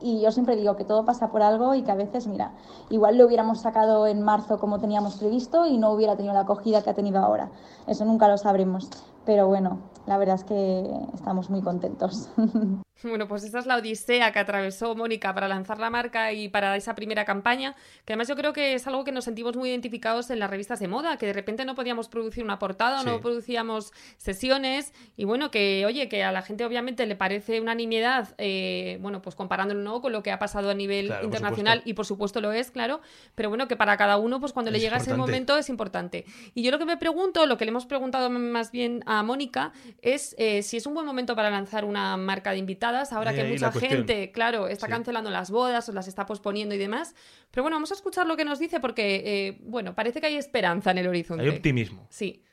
y 0.03 0.19
yo 0.19 0.31
siempre 0.31 0.55
digo 0.55 0.75
que 0.75 0.83
todo 0.83 1.05
pasa 1.05 1.31
por 1.31 1.41
algo 1.41 1.73
y 1.73 1.81
que 1.81 1.91
a 1.91 1.95
veces, 1.95 2.27
mira, 2.27 2.51
igual 2.89 3.17
lo 3.17 3.25
hubiéramos 3.25 3.61
sacado 3.61 4.05
en 4.05 4.21
marzo 4.21 4.59
como 4.59 4.77
teníamos 4.77 5.15
previsto 5.15 5.65
y 5.65 5.77
no 5.77 5.91
hubiera 5.91 6.15
tenido 6.15 6.33
la 6.33 6.41
acogida 6.41 6.83
que 6.83 6.89
ha 6.89 6.93
tenido 6.93 7.19
ahora. 7.19 7.49
Eso 7.87 8.03
nunca 8.03 8.27
lo 8.27 8.37
sabremos. 8.37 8.89
Pero 9.25 9.47
bueno, 9.47 9.79
la 10.05 10.17
verdad 10.17 10.35
es 10.35 10.43
que 10.43 10.83
estamos 11.13 11.49
muy 11.49 11.61
contentos. 11.61 12.29
Bueno, 13.03 13.27
pues 13.27 13.43
esta 13.43 13.59
es 13.59 13.65
la 13.65 13.77
odisea 13.77 14.31
que 14.31 14.39
atravesó 14.39 14.95
Mónica 14.95 15.33
para 15.33 15.47
lanzar 15.47 15.77
la 15.79 15.89
marca 15.89 16.31
y 16.31 16.47
para 16.47 16.75
esa 16.77 16.95
primera 16.95 17.25
campaña, 17.25 17.75
que 18.05 18.13
además 18.13 18.29
yo 18.29 18.35
creo 18.35 18.53
que 18.53 18.75
es 18.75 18.87
algo 18.87 19.03
que 19.03 19.11
nos 19.11 19.25
sentimos 19.25 19.57
muy 19.57 19.69
identificados 19.69 20.29
en 20.29 20.39
las 20.39 20.49
revistas 20.49 20.79
de 20.79 20.87
moda, 20.87 21.17
que 21.17 21.25
de 21.25 21.33
repente 21.33 21.65
no 21.65 21.75
podíamos 21.75 22.07
producir 22.07 22.43
una 22.43 22.59
portada, 22.59 23.03
no 23.03 23.19
producíamos 23.19 23.91
sesiones 24.17 24.93
y 25.17 25.25
bueno, 25.25 25.51
que 25.51 25.85
oye, 25.85 26.07
que 26.07 26.23
a 26.23 26.31
la 26.31 26.43
gente 26.43 26.63
obviamente 26.63 27.05
le 27.05 27.15
parece 27.15 27.59
una 27.59 27.75
nimiedad, 27.75 28.35
eh, 28.37 28.97
bueno, 29.01 29.21
pues 29.21 29.35
comparándolo 29.35 29.81
¿no? 29.81 30.01
con 30.01 30.13
lo 30.13 30.23
que 30.23 30.31
ha 30.31 30.39
pasado 30.39 30.69
a 30.69 30.73
nivel 30.73 31.13
internacional 31.23 31.81
y 31.85 31.93
por 31.95 32.05
supuesto 32.05 32.39
lo 32.39 32.53
es, 32.53 32.71
claro, 32.71 33.01
pero 33.35 33.49
bueno, 33.49 33.67
que 33.67 33.75
para 33.75 33.97
cada 33.97 34.17
uno, 34.17 34.39
pues 34.39 34.53
cuando 34.53 34.71
le 34.71 34.79
llega 34.79 34.97
ese 34.97 35.13
momento 35.15 35.57
es 35.57 35.67
importante. 35.67 36.25
Y 36.53 36.63
yo 36.63 36.71
lo 36.71 36.79
que 36.79 36.85
me 36.85 36.95
pregunto, 36.95 37.45
lo 37.47 37.57
que 37.57 37.65
le 37.65 37.69
hemos 37.69 37.85
preguntado 37.85 38.29
más 38.29 38.71
bien 38.71 39.03
a 39.05 39.23
Mónica, 39.23 39.73
es 40.01 40.35
eh, 40.37 40.63
si 40.63 40.77
es 40.77 40.85
un 40.85 40.93
buen 40.93 41.05
momento 41.05 41.35
para 41.35 41.49
lanzar 41.49 41.85
una 41.85 42.17
marca 42.17 42.51
de 42.51 42.57
invitados 42.57 43.13
ahora 43.13 43.33
que 43.33 43.43
mucha 43.43 43.71
gente, 43.71 44.31
claro, 44.31 44.67
está 44.67 44.87
cancelando 44.87 45.29
las 45.29 45.51
bodas 45.51 45.87
o 45.89 45.91
las 45.91 46.07
está 46.07 46.25
posponiendo 46.25 46.75
y 46.75 46.77
demás. 46.77 47.15
Pero 47.51 47.63
bueno, 47.63 47.75
vamos 47.75 47.91
a 47.91 47.95
escuchar 47.95 48.27
lo 48.27 48.35
que 48.37 48.45
nos 48.45 48.59
dice 48.59 48.79
porque, 48.79 49.23
eh, 49.25 49.61
bueno, 49.65 49.95
parece 49.95 50.21
que 50.21 50.27
hay 50.27 50.35
esperanza 50.35 50.91
en 50.91 50.99
el 50.99 51.07
horizonte. 51.07 51.43
Hay 51.43 51.49
optimismo. 51.49 52.05
Sí. 52.09 52.43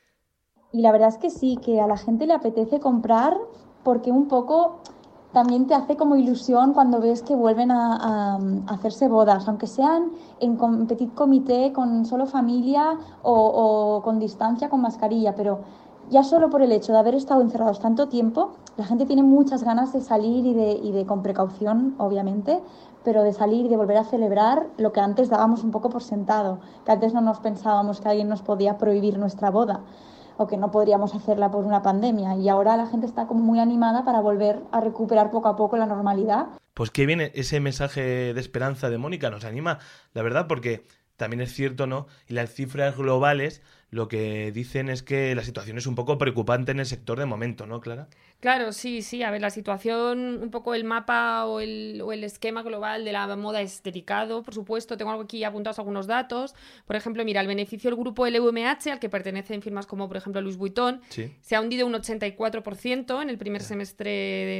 Y 0.73 0.81
la 0.81 0.91
verdad 0.91 1.09
es 1.09 1.17
que 1.17 1.29
sí, 1.29 1.57
que 1.63 1.81
a 1.81 1.87
la 1.87 1.97
gente 1.97 2.27
le 2.27 2.33
apetece 2.33 2.79
comprar 2.79 3.35
porque 3.83 4.11
un 4.11 4.27
poco 4.27 4.81
también 5.33 5.65
te 5.65 5.73
hace 5.73 5.95
como 5.95 6.15
ilusión 6.15 6.73
cuando 6.73 6.99
ves 6.99 7.23
que 7.23 7.35
vuelven 7.35 7.71
a, 7.71 8.37
hacerse 8.67 9.07
bodas, 9.07 9.47
aunque 9.47 9.67
sean 9.67 10.11
en 10.39 10.57
petit 10.87 11.13
comité, 11.13 11.71
con 11.71 12.05
solo 12.05 12.25
familia 12.25 12.97
o, 13.21 13.33
o, 13.33 14.01
con 14.01 14.19
distancia, 14.19 14.69
con 14.69 14.81
mascarilla, 14.81 15.33
pero 15.35 15.61
ya 16.11 16.23
solo 16.23 16.49
por 16.49 16.61
el 16.61 16.73
hecho 16.73 16.91
de 16.91 16.99
haber 16.99 17.15
estado 17.15 17.41
encerrados 17.41 17.79
tanto 17.79 18.09
tiempo, 18.09 18.57
la 18.75 18.85
gente 18.85 19.05
tiene 19.05 19.23
muchas 19.23 19.63
ganas 19.63 19.93
de 19.93 20.01
salir 20.01 20.45
y 20.45 20.53
de, 20.53 20.71
y 20.73 20.91
de 20.91 21.05
con 21.05 21.23
precaución, 21.23 21.95
obviamente, 21.97 22.59
pero 23.03 23.23
de 23.23 23.31
salir 23.31 23.65
y 23.65 23.69
de 23.69 23.77
volver 23.77 23.97
a 23.97 24.03
celebrar 24.03 24.67
lo 24.77 24.91
que 24.91 24.99
antes 24.99 25.29
dábamos 25.29 25.63
un 25.63 25.71
poco 25.71 25.89
por 25.89 26.03
sentado, 26.03 26.59
que 26.85 26.91
antes 26.91 27.13
no 27.13 27.21
nos 27.21 27.39
pensábamos 27.39 28.01
que 28.01 28.09
alguien 28.09 28.27
nos 28.27 28.41
podía 28.41 28.77
prohibir 28.77 29.17
nuestra 29.17 29.49
boda 29.49 29.81
o 30.37 30.47
que 30.47 30.57
no 30.57 30.69
podríamos 30.69 31.15
hacerla 31.15 31.49
por 31.49 31.63
una 31.63 31.81
pandemia. 31.81 32.35
Y 32.35 32.49
ahora 32.49 32.75
la 32.75 32.87
gente 32.87 33.05
está 33.05 33.27
como 33.27 33.41
muy 33.41 33.59
animada 33.59 34.03
para 34.03 34.19
volver 34.19 34.61
a 34.71 34.81
recuperar 34.81 35.31
poco 35.31 35.47
a 35.47 35.55
poco 35.55 35.77
la 35.77 35.85
normalidad. 35.85 36.47
Pues 36.73 36.91
que 36.91 37.05
viene 37.05 37.31
ese 37.35 37.59
mensaje 37.61 38.33
de 38.33 38.39
esperanza 38.39 38.89
de 38.89 38.97
Mónica, 38.97 39.29
nos 39.29 39.45
anima, 39.45 39.79
la 40.13 40.23
verdad, 40.23 40.47
porque 40.47 40.85
también 41.15 41.41
es 41.41 41.53
cierto, 41.53 41.87
¿no? 41.87 42.07
Y 42.27 42.33
las 42.33 42.53
cifras 42.53 42.97
globales 42.97 43.61
lo 43.91 44.07
que 44.07 44.51
dicen 44.53 44.89
es 44.89 45.03
que 45.03 45.35
la 45.35 45.43
situación 45.43 45.77
es 45.77 45.85
un 45.85 45.95
poco 45.95 46.17
preocupante 46.17 46.71
en 46.71 46.79
el 46.79 46.85
sector 46.85 47.19
de 47.19 47.25
momento, 47.25 47.67
¿no, 47.67 47.81
Clara? 47.81 48.07
Claro, 48.41 48.73
sí, 48.73 49.03
sí. 49.03 49.21
A 49.21 49.29
ver, 49.29 49.39
la 49.39 49.51
situación, 49.51 50.39
un 50.41 50.49
poco 50.49 50.73
el 50.73 50.83
mapa 50.83 51.45
o 51.45 51.59
el, 51.59 52.01
o 52.03 52.11
el 52.11 52.23
esquema 52.23 52.63
global 52.63 53.05
de 53.05 53.11
la 53.11 53.33
moda 53.35 53.61
es 53.61 53.83
delicado, 53.83 54.41
por 54.41 54.55
supuesto. 54.55 54.97
Tengo 54.97 55.11
aquí 55.11 55.43
apuntados 55.43 55.77
algunos 55.77 56.07
datos. 56.07 56.55
Por 56.87 56.95
ejemplo, 56.95 57.23
mira, 57.23 57.39
el 57.39 57.45
beneficio 57.45 57.91
del 57.91 57.99
grupo 57.99 58.25
LVMH, 58.27 58.93
al 58.93 58.99
que 58.99 59.09
pertenecen 59.09 59.61
firmas 59.61 59.85
como, 59.85 60.07
por 60.07 60.17
ejemplo, 60.17 60.41
Louis 60.41 60.57
Vuitton, 60.57 61.01
se 61.39 61.55
ha 61.55 61.61
hundido 61.61 61.85
un 61.85 61.93
84% 61.93 63.21
en 63.21 63.29
el 63.29 63.37
primer 63.37 63.61
semestre 63.61 64.09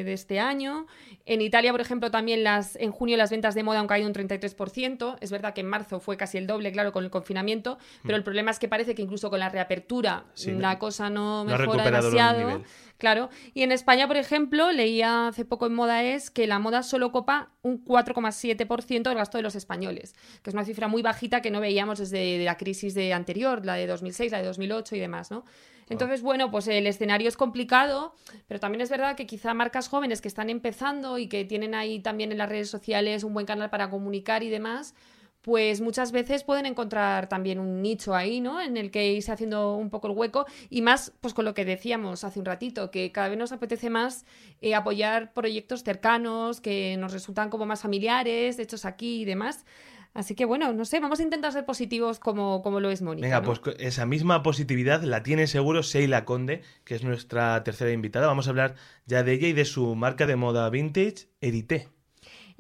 de, 0.06 0.14
este 0.14 0.40
año. 0.40 0.86
En 1.26 1.42
Italia, 1.42 1.72
por 1.72 1.82
ejemplo, 1.82 2.12
también 2.12 2.44
las 2.44 2.76
en 2.76 2.92
junio 2.92 3.18
las 3.18 3.32
ventas 3.32 3.56
de 3.56 3.64
moda 3.64 3.80
han 3.80 3.88
caído 3.88 4.08
un 4.08 4.14
33%. 4.14 5.18
Es 5.22 5.32
verdad 5.32 5.56
que 5.56 5.62
en 5.62 5.68
marzo 5.68 6.00
fue 6.00 6.18
casi 6.18 6.38
el 6.38 6.46
doble, 6.46 6.72
claro, 6.72 6.92
con 6.92 7.04
el 7.04 7.10
confinamiento, 7.10 7.80
pero 8.04 8.16
mm. 8.16 8.20
el 8.20 8.24
problema 8.24 8.52
es 8.52 8.60
que 8.60 8.68
parece 8.68 8.94
que 8.94 9.02
incluso 9.02 9.32
con 9.32 9.40
la 9.40 9.50
reapertura 9.50 10.26
la 10.46 10.78
cosa 10.78 11.10
no 11.10 11.46
mejora 11.46 11.84
demasiado. 11.84 12.62
Claro. 13.02 13.32
Y 13.56 13.64
en 13.64 13.72
España, 13.72 14.08
por 14.08 14.16
ejemplo, 14.16 14.72
leía 14.72 15.30
hace 15.30 15.44
poco 15.44 15.66
en 15.66 15.74
Moda 15.74 16.04
es 16.04 16.30
que 16.30 16.46
la 16.46 16.60
moda 16.60 16.84
solo 16.84 17.12
copa 17.12 17.50
un 17.64 17.84
4,7% 17.84 19.10
del 19.10 19.16
gasto 19.16 19.40
de 19.40 19.42
los 19.42 19.56
españoles, 19.56 20.14
que 20.44 20.52
es 20.52 20.54
una 20.54 20.66
cifra 20.66 20.88
muy 20.88 21.02
bajita 21.02 21.42
que 21.42 21.50
no 21.50 21.60
veíamos 21.60 21.98
desde 21.98 22.38
la 22.46 22.58
crisis 22.58 22.94
de 22.94 23.12
anterior, 23.14 23.66
la 23.66 23.74
de 23.74 23.88
2006, 23.88 24.32
la 24.32 24.38
de 24.38 24.46
2008 24.46 24.98
y 24.98 25.00
demás, 25.00 25.32
¿no? 25.32 25.46
Entonces, 25.90 26.22
bueno, 26.22 26.52
pues 26.52 26.68
el 26.68 26.86
escenario 26.86 27.28
es 27.28 27.38
complicado, 27.38 28.14
pero 28.48 28.60
también 28.60 28.82
es 28.82 28.92
verdad 28.92 29.16
que 29.16 29.26
quizá 29.26 29.56
marcas 29.56 29.88
jóvenes 29.88 30.22
que 30.22 30.28
están 30.28 30.52
empezando 30.52 31.18
y 31.18 31.26
que 31.26 31.44
tienen 31.44 31.74
ahí 31.74 32.02
también 32.02 32.32
en 32.32 32.38
las 32.38 32.50
redes 32.50 32.70
sociales 32.70 33.24
un 33.24 33.34
buen 33.34 33.48
canal 33.48 33.72
para 33.72 33.90
comunicar 33.90 34.44
y 34.44 34.50
demás, 34.50 34.94
pues 35.42 35.82
muchas 35.82 36.12
veces 36.12 36.44
pueden 36.44 36.66
encontrar 36.66 37.28
también 37.28 37.60
un 37.60 37.82
nicho 37.82 38.16
ahí, 38.16 38.42
¿no? 38.42 38.62
En 38.62 38.78
el 38.78 38.92
que 38.92 39.12
irse 39.12 39.32
haciendo 39.32 39.76
un 39.76 39.90
poco 39.90 40.08
el 40.08 40.14
hueco 40.16 40.46
y 40.70 40.82
más, 40.82 41.14
pues 41.20 41.34
con 41.34 41.46
lo 41.46 41.54
que 41.54 41.66
decíamos 41.66 42.24
hace 42.24 42.40
un 42.40 42.46
ratito, 42.46 42.92
que 42.92 43.12
cada 43.12 43.30
vez 43.30 43.38
nos 43.38 43.52
apetece 43.52 43.90
más 43.90 44.26
eh, 44.62 44.76
apoyar 44.76 45.34
proyectos 45.34 45.84
cercanos, 45.84 46.62
que 46.62 46.96
nos 46.98 47.12
resultan 47.12 47.50
como 47.50 47.66
más 47.66 47.82
familiares, 47.82 48.60
hechos 48.60 48.86
aquí 48.86 49.22
y 49.22 49.26
demás. 49.26 49.66
Así 50.14 50.36
que 50.36 50.44
bueno, 50.44 50.74
no 50.74 50.84
sé, 50.84 51.00
vamos 51.00 51.22
a 51.22 51.24
intentar 51.24 51.54
ser 51.54 51.66
positivos 51.66 52.20
como, 52.20 52.62
como 52.62 52.82
lo 52.82 52.90
es 52.92 53.02
Mónica. 53.02 53.26
Venga, 53.26 53.40
¿no? 53.40 53.54
pues 53.54 53.76
esa 53.80 54.06
misma 54.06 54.44
positividad 54.44 55.02
la 55.04 55.24
tiene 55.24 55.48
seguro 55.48 55.82
Sheila 55.82 56.26
Conde, 56.26 56.64
que 56.84 56.96
es 56.96 57.04
nuestra 57.04 57.64
tercera 57.64 57.92
invitada. 57.92 58.28
Vamos 58.28 58.48
a 58.48 58.50
hablar 58.50 58.76
ya 59.06 59.24
de 59.24 59.34
ella 59.34 59.48
y 59.48 59.54
de 59.54 59.64
su 59.64 59.96
marca 59.96 60.28
de 60.28 60.36
moda 60.36 60.70
vintage, 60.70 61.30
Erité. 61.40 61.88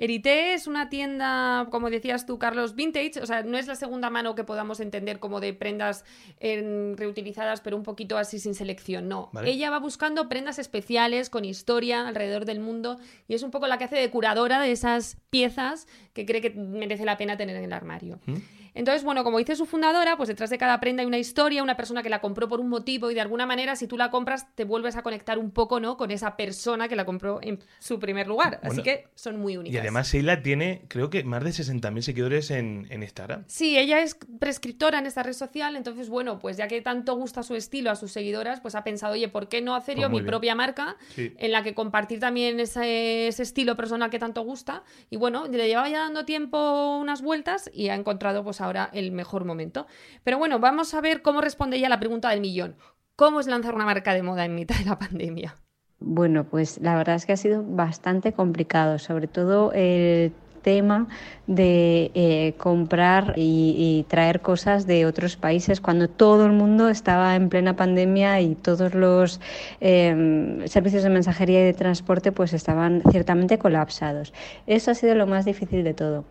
Erité 0.04 0.54
es 0.56 0.66
una 0.66 0.90
tienda, 0.90 1.68
como 1.70 1.92
decías 1.92 2.26
tú, 2.26 2.40
Carlos, 2.40 2.74
vintage, 2.76 3.20
o 3.22 3.26
sea, 3.28 3.44
no 3.44 3.56
es 3.58 3.68
la 3.68 3.76
segunda 3.76 4.10
mano 4.10 4.34
que 4.34 4.44
podamos 4.44 4.80
entender 4.80 5.20
como 5.20 5.40
de 5.40 5.54
prendas 5.54 6.04
en- 6.40 6.98
reutilizadas, 6.98 7.62
pero 7.62 7.78
un 7.78 7.84
poquito 7.84 8.18
así 8.18 8.40
sin 8.40 8.56
selección, 8.56 9.08
no. 9.08 9.30
Vale. 9.32 9.52
Ella 9.52 9.70
va 9.70 9.78
buscando 9.78 10.28
prendas 10.28 10.58
especiales 10.58 11.30
con 11.30 11.46
historia 11.46 12.08
alrededor 12.08 12.46
del 12.46 12.60
mundo 12.60 12.98
y 13.28 13.36
es 13.36 13.44
un 13.44 13.52
poco 13.52 13.68
la 13.68 13.78
que 13.78 13.84
hace 13.84 13.96
de 13.98 14.10
curadora 14.10 14.60
de 14.60 14.72
esas 14.72 15.18
piezas 15.30 15.88
que 16.14 16.26
cree 16.26 16.42
que 16.42 16.50
merece 16.50 17.06
la 17.06 17.18
pena 17.18 17.38
tener 17.38 17.56
en 17.56 17.64
el 17.66 17.74
armario. 17.74 18.20
¿Mm? 18.26 18.36
Entonces, 18.74 19.04
bueno, 19.04 19.24
como 19.24 19.38
dice 19.38 19.56
su 19.56 19.66
fundadora, 19.66 20.16
pues 20.18 20.30
detrás 20.30 20.50
de 20.50 20.58
cada 20.58 20.80
prenda 20.80 21.02
hay 21.02 21.08
una 21.08 21.18
historia, 21.18 21.62
una 21.64 21.76
persona 21.78 22.02
que 22.04 22.10
la 22.10 22.22
compró 22.22 22.48
por 22.48 22.60
un 22.60 22.70
motivo 22.70 23.12
y 23.12 23.14
de 23.14 23.22
alguna 23.22 23.46
manera 23.46 23.76
si 23.76 23.88
tú 23.88 23.98
la 23.98 24.10
compras 24.12 24.48
te 24.56 24.64
vuelves 24.64 24.96
a 24.96 25.04
conectar 25.04 25.38
un 25.40 25.52
poco, 25.52 25.80
¿no? 25.80 25.98
Con 25.98 26.12
esa 26.12 26.38
persona 26.38 26.88
que 26.88 26.96
la 26.96 27.06
compró 27.06 27.40
en 27.42 27.60
su 27.80 28.00
primer 28.00 28.28
lugar. 28.28 28.60
Así 28.64 28.82
que 28.84 29.08
son 29.16 29.40
muy 29.40 29.58
únicas. 29.58 29.76
Y 29.76 29.78
además 29.78 30.12
Sheila 30.12 30.42
tiene, 30.42 30.84
creo 30.88 31.10
que, 31.10 31.24
más 31.24 31.44
de 31.44 31.50
60.000 31.52 32.02
seguidores 32.02 32.52
en, 32.52 32.88
en 32.90 33.04
Instagram. 33.04 33.44
Sí, 33.48 33.78
ella 33.78 34.00
es 34.02 34.18
prescriptora 34.40 35.00
en 35.00 35.06
esta 35.06 35.24
red 35.24 35.34
social, 35.34 35.76
entonces, 35.76 36.10
bueno, 36.10 36.40
pues 36.40 36.58
ya 36.58 36.68
que 36.68 36.82
tanto 36.82 37.16
gusta 37.16 37.44
su 37.44 37.56
estilo 37.56 37.92
a 37.92 37.96
sus 37.96 38.12
seguidoras, 38.12 38.62
pues 38.62 38.76
ha 38.76 38.84
pensado, 38.84 39.14
oye, 39.14 39.28
¿por 39.28 39.50
qué 39.50 39.62
no 39.62 39.76
hacer 39.76 39.96
Pues 39.96 40.04
yo 40.04 40.10
muy 40.10 40.20
mi 40.20 40.24
bien. 40.24 40.30
propia 40.32 40.56
marca 40.56 40.96
Sí. 41.16 41.34
en 41.38 41.52
la 41.52 41.64
que 41.64 41.74
compartir 41.74 42.20
también 42.20 42.60
ese, 42.60 43.28
ese 43.28 43.44
estilo 43.44 43.76
personal 43.76 44.10
que 44.10 44.20
tanto 44.20 44.42
gusta? 44.44 44.84
Y 45.10 45.18
bueno, 45.18 45.48
le 45.48 45.68
llevaba 45.68 45.90
ya 45.90 46.00
dando 46.00 46.26
tiempo 46.26 46.98
unas 46.98 47.22
vueltas 47.22 47.70
y 47.74 47.90
ha 47.90 47.96
encontrado 47.96 48.44
pues 48.44 48.61
ahora 48.62 48.90
el 48.94 49.12
mejor 49.12 49.46
momento. 49.46 49.88
Pero 50.24 50.38
bueno, 50.38 50.60
vamos 50.60 50.94
a 50.94 51.02
ver 51.02 51.22
cómo 51.22 51.42
responde 51.42 51.78
ella 51.78 51.90
la 51.90 52.00
pregunta 52.00 52.30
del 52.30 52.42
millón. 52.42 52.76
¿Cómo 53.16 53.40
es 53.40 53.48
lanzar 53.48 53.76
una 53.76 53.86
marca 53.86 54.14
de 54.14 54.24
moda 54.24 54.46
en 54.46 54.56
mitad 54.56 54.78
de 54.78 54.86
la 54.86 54.98
pandemia? 54.98 55.56
Bueno, 56.00 56.46
pues 56.46 56.80
la 56.82 56.96
verdad 56.96 57.16
es 57.16 57.26
que 57.26 57.34
ha 57.34 57.38
sido 57.38 57.64
bastante 57.64 58.34
complicado, 58.34 58.98
sobre 58.98 59.28
todo 59.28 59.72
el 59.74 60.34
tema 60.62 61.08
de 61.48 62.12
eh, 62.14 62.54
comprar 62.58 63.34
y, 63.36 64.06
traer 64.08 64.42
cosas 64.42 64.88
de 64.88 65.06
otros 65.06 65.36
países 65.36 65.82
cuando 65.82 66.08
todo 66.10 66.46
el 66.46 66.52
mundo 66.52 66.90
estaba 66.90 67.36
en 67.36 67.50
plena 67.50 67.76
pandemia 67.76 68.42
y 68.42 68.56
todos 68.56 68.94
los 68.94 69.40
eh, 69.80 70.64
servicios 70.66 71.04
de 71.04 71.10
mensajería 71.10 71.62
y 71.62 71.66
de 71.66 71.74
transporte 71.74 72.32
pues 72.32 72.54
estaban 72.54 73.02
ciertamente 73.12 73.58
colapsados. 73.58 74.34
Eso 74.68 74.92
ha 74.92 74.96
sido 74.96 75.16
lo 75.16 75.28
más 75.28 75.46
difícil 75.46 75.84
de 75.84 75.94
todo. 75.94 76.26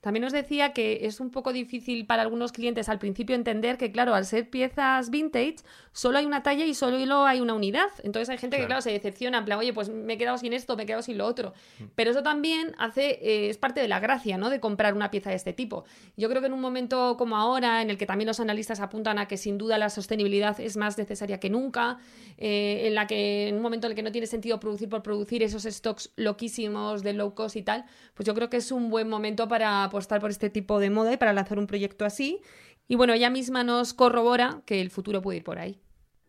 También 0.00 0.22
nos 0.22 0.32
decía 0.32 0.72
que 0.72 1.00
es 1.06 1.18
un 1.18 1.30
poco 1.30 1.52
difícil 1.52 2.06
para 2.06 2.22
algunos 2.22 2.52
clientes 2.52 2.88
al 2.88 3.00
principio 3.00 3.34
entender 3.34 3.76
que, 3.78 3.90
claro, 3.90 4.14
al 4.14 4.24
ser 4.26 4.48
piezas 4.48 5.10
vintage, 5.10 5.56
solo 5.92 6.18
hay 6.18 6.24
una 6.24 6.44
talla 6.44 6.64
y 6.64 6.74
solo 6.74 7.24
hay 7.26 7.40
una 7.40 7.54
unidad. 7.54 7.88
Entonces 8.04 8.28
hay 8.28 8.38
gente 8.38 8.56
que, 8.56 8.60
Claro. 8.62 8.68
claro, 8.68 8.82
se 8.82 8.92
decepciona, 8.92 9.38
en 9.38 9.44
plan, 9.44 9.58
oye, 9.58 9.72
pues 9.72 9.88
me 9.88 10.12
he 10.12 10.18
quedado 10.18 10.38
sin 10.38 10.52
esto, 10.52 10.76
me 10.76 10.84
he 10.84 10.86
quedado 10.86 11.02
sin 11.02 11.18
lo 11.18 11.26
otro. 11.26 11.52
Pero 11.96 12.12
eso 12.12 12.22
también 12.22 12.74
hace, 12.78 13.18
eh, 13.22 13.50
es 13.50 13.58
parte 13.58 13.80
de 13.80 13.88
la 13.88 13.98
gracia, 13.98 14.38
¿no? 14.38 14.50
De 14.50 14.60
comprar 14.60 14.94
una 14.94 15.10
pieza 15.10 15.30
de 15.30 15.36
este 15.36 15.52
tipo. 15.52 15.84
Yo 16.16 16.28
creo 16.28 16.40
que 16.42 16.46
en 16.46 16.52
un 16.52 16.60
momento 16.60 17.16
como 17.18 17.36
ahora, 17.36 17.82
en 17.82 17.90
el 17.90 17.98
que 17.98 18.06
también 18.06 18.28
los 18.28 18.38
analistas 18.38 18.78
apuntan 18.78 19.18
a 19.18 19.26
que 19.26 19.36
sin 19.36 19.58
duda 19.58 19.78
la 19.78 19.90
sostenibilidad 19.90 20.60
es 20.60 20.76
más 20.76 20.96
necesaria 20.96 21.40
que 21.40 21.50
nunca, 21.50 21.98
eh, 22.36 22.82
en 22.86 22.94
la 22.94 23.08
que 23.08 23.48
en 23.48 23.56
un 23.56 23.62
momento 23.62 23.88
en 23.88 23.92
el 23.92 23.96
que 23.96 24.02
no 24.04 24.12
tiene 24.12 24.28
sentido 24.28 24.60
producir 24.60 24.88
por 24.88 25.02
producir 25.02 25.42
esos 25.42 25.64
stocks 25.64 26.12
loquísimos 26.14 27.02
de 27.02 27.14
low 27.14 27.34
cost 27.34 27.56
y 27.56 27.62
tal, 27.62 27.84
pues 28.14 28.26
yo 28.26 28.34
creo 28.34 28.48
que 28.48 28.58
es 28.58 28.70
un 28.70 28.90
buen 28.90 29.08
momento 29.08 29.48
para 29.48 29.88
apostar 29.98 30.20
por 30.20 30.30
este 30.30 30.48
tipo 30.48 30.78
de 30.78 30.90
moda 30.90 31.12
y 31.12 31.16
para 31.16 31.32
lanzar 31.32 31.58
un 31.58 31.66
proyecto 31.66 32.04
así. 32.04 32.40
Y 32.86 32.94
bueno, 32.94 33.12
ella 33.12 33.30
misma 33.30 33.64
nos 33.64 33.92
corrobora 33.94 34.62
que 34.64 34.80
el 34.80 34.90
futuro 34.90 35.20
puede 35.20 35.38
ir 35.38 35.44
por 35.44 35.58
ahí. 35.58 35.80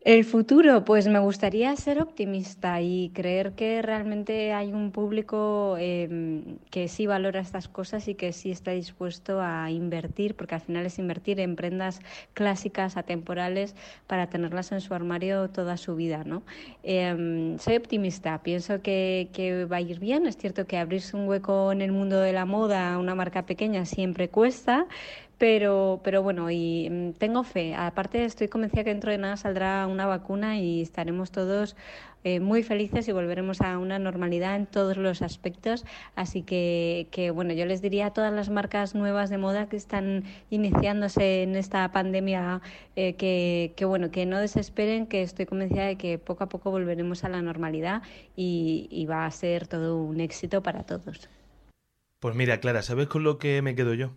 El 0.01 0.23
futuro, 0.23 0.85
pues 0.85 1.09
me 1.09 1.19
gustaría 1.19 1.75
ser 1.75 2.01
optimista 2.01 2.79
y 2.81 3.09
creer 3.13 3.51
que 3.51 3.81
realmente 3.81 4.53
hay 4.53 4.71
un 4.71 4.91
público 4.91 5.75
eh, 5.77 6.41
que 6.71 6.87
sí 6.87 7.05
valora 7.05 7.41
estas 7.41 7.67
cosas 7.67 8.07
y 8.07 8.15
que 8.15 8.31
sí 8.31 8.49
está 8.49 8.71
dispuesto 8.71 9.41
a 9.41 9.69
invertir, 9.71 10.35
porque 10.35 10.55
al 10.55 10.61
final 10.61 10.85
es 10.85 10.99
invertir 10.99 11.41
en 11.41 11.57
prendas 11.57 11.99
clásicas, 12.33 12.95
atemporales, 12.95 13.75
para 14.07 14.29
tenerlas 14.29 14.71
en 14.71 14.79
su 14.79 14.93
armario 14.93 15.49
toda 15.49 15.75
su 15.75 15.97
vida, 15.97 16.23
¿no? 16.23 16.43
Eh, 16.83 17.57
soy 17.59 17.75
optimista, 17.75 18.41
pienso 18.41 18.81
que, 18.81 19.27
que 19.33 19.65
va 19.65 19.77
a 19.77 19.81
ir 19.81 19.99
bien. 19.99 20.27
Es 20.27 20.37
cierto 20.37 20.65
que 20.65 20.77
abrirse 20.77 21.17
un 21.17 21.27
hueco 21.27 21.73
en 21.73 21.81
el 21.81 21.91
mundo 21.91 22.21
de 22.21 22.31
la 22.31 22.45
moda, 22.45 22.97
una 22.97 23.15
marca 23.15 23.45
pequeña, 23.45 23.83
siempre 23.83 24.29
cuesta, 24.29 24.87
pero, 25.39 26.01
pero 26.03 26.21
bueno, 26.21 26.51
y 26.51 26.89
mm, 26.89 27.13
tengo 27.13 27.43
fe. 27.43 27.73
Aparte, 27.73 28.25
estoy 28.25 28.49
convencida 28.49 28.83
que 28.83 28.91
dentro 28.91 29.09
de 29.09 29.17
nada 29.17 29.37
saldrá 29.37 29.87
una 29.87 30.05
vacuna 30.05 30.59
y 30.59 30.81
estaremos 30.81 31.31
todos 31.31 31.77
eh, 32.25 32.41
muy 32.41 32.61
felices 32.61 33.07
y 33.07 33.13
volveremos 33.13 33.61
a 33.61 33.77
una 33.79 33.97
normalidad 33.99 34.57
en 34.57 34.65
todos 34.65 34.97
los 34.97 35.21
aspectos. 35.21 35.85
Así 36.15 36.43
que, 36.43 37.07
que, 37.11 37.31
bueno, 37.31 37.53
yo 37.53 37.65
les 37.65 37.81
diría 37.81 38.07
a 38.07 38.13
todas 38.13 38.33
las 38.33 38.49
marcas 38.49 38.95
nuevas 38.95 39.29
de 39.29 39.37
moda 39.37 39.69
que 39.69 39.77
están 39.77 40.25
iniciándose 40.49 41.43
en 41.43 41.55
esta 41.55 41.89
pandemia 41.93 42.61
eh, 42.97 43.13
que, 43.13 43.73
que, 43.77 43.85
bueno, 43.85 44.11
que 44.11 44.25
no 44.25 44.39
desesperen, 44.39 45.07
que 45.07 45.21
estoy 45.21 45.45
convencida 45.45 45.85
de 45.85 45.95
que 45.95 46.19
poco 46.19 46.43
a 46.43 46.49
poco 46.49 46.69
volveremos 46.69 47.23
a 47.23 47.29
la 47.29 47.41
normalidad 47.41 48.01
y, 48.35 48.89
y 48.91 49.05
va 49.05 49.25
a 49.25 49.31
ser 49.31 49.67
todo 49.67 50.03
un 50.03 50.19
éxito 50.19 50.61
para 50.61 50.83
todos. 50.83 51.29
Pues 52.19 52.35
mira, 52.35 52.59
Clara, 52.59 52.81
¿sabes 52.81 53.07
con 53.07 53.23
lo 53.23 53.37
que 53.37 53.61
me 53.61 53.75
quedo 53.75 53.93
yo? 53.93 54.11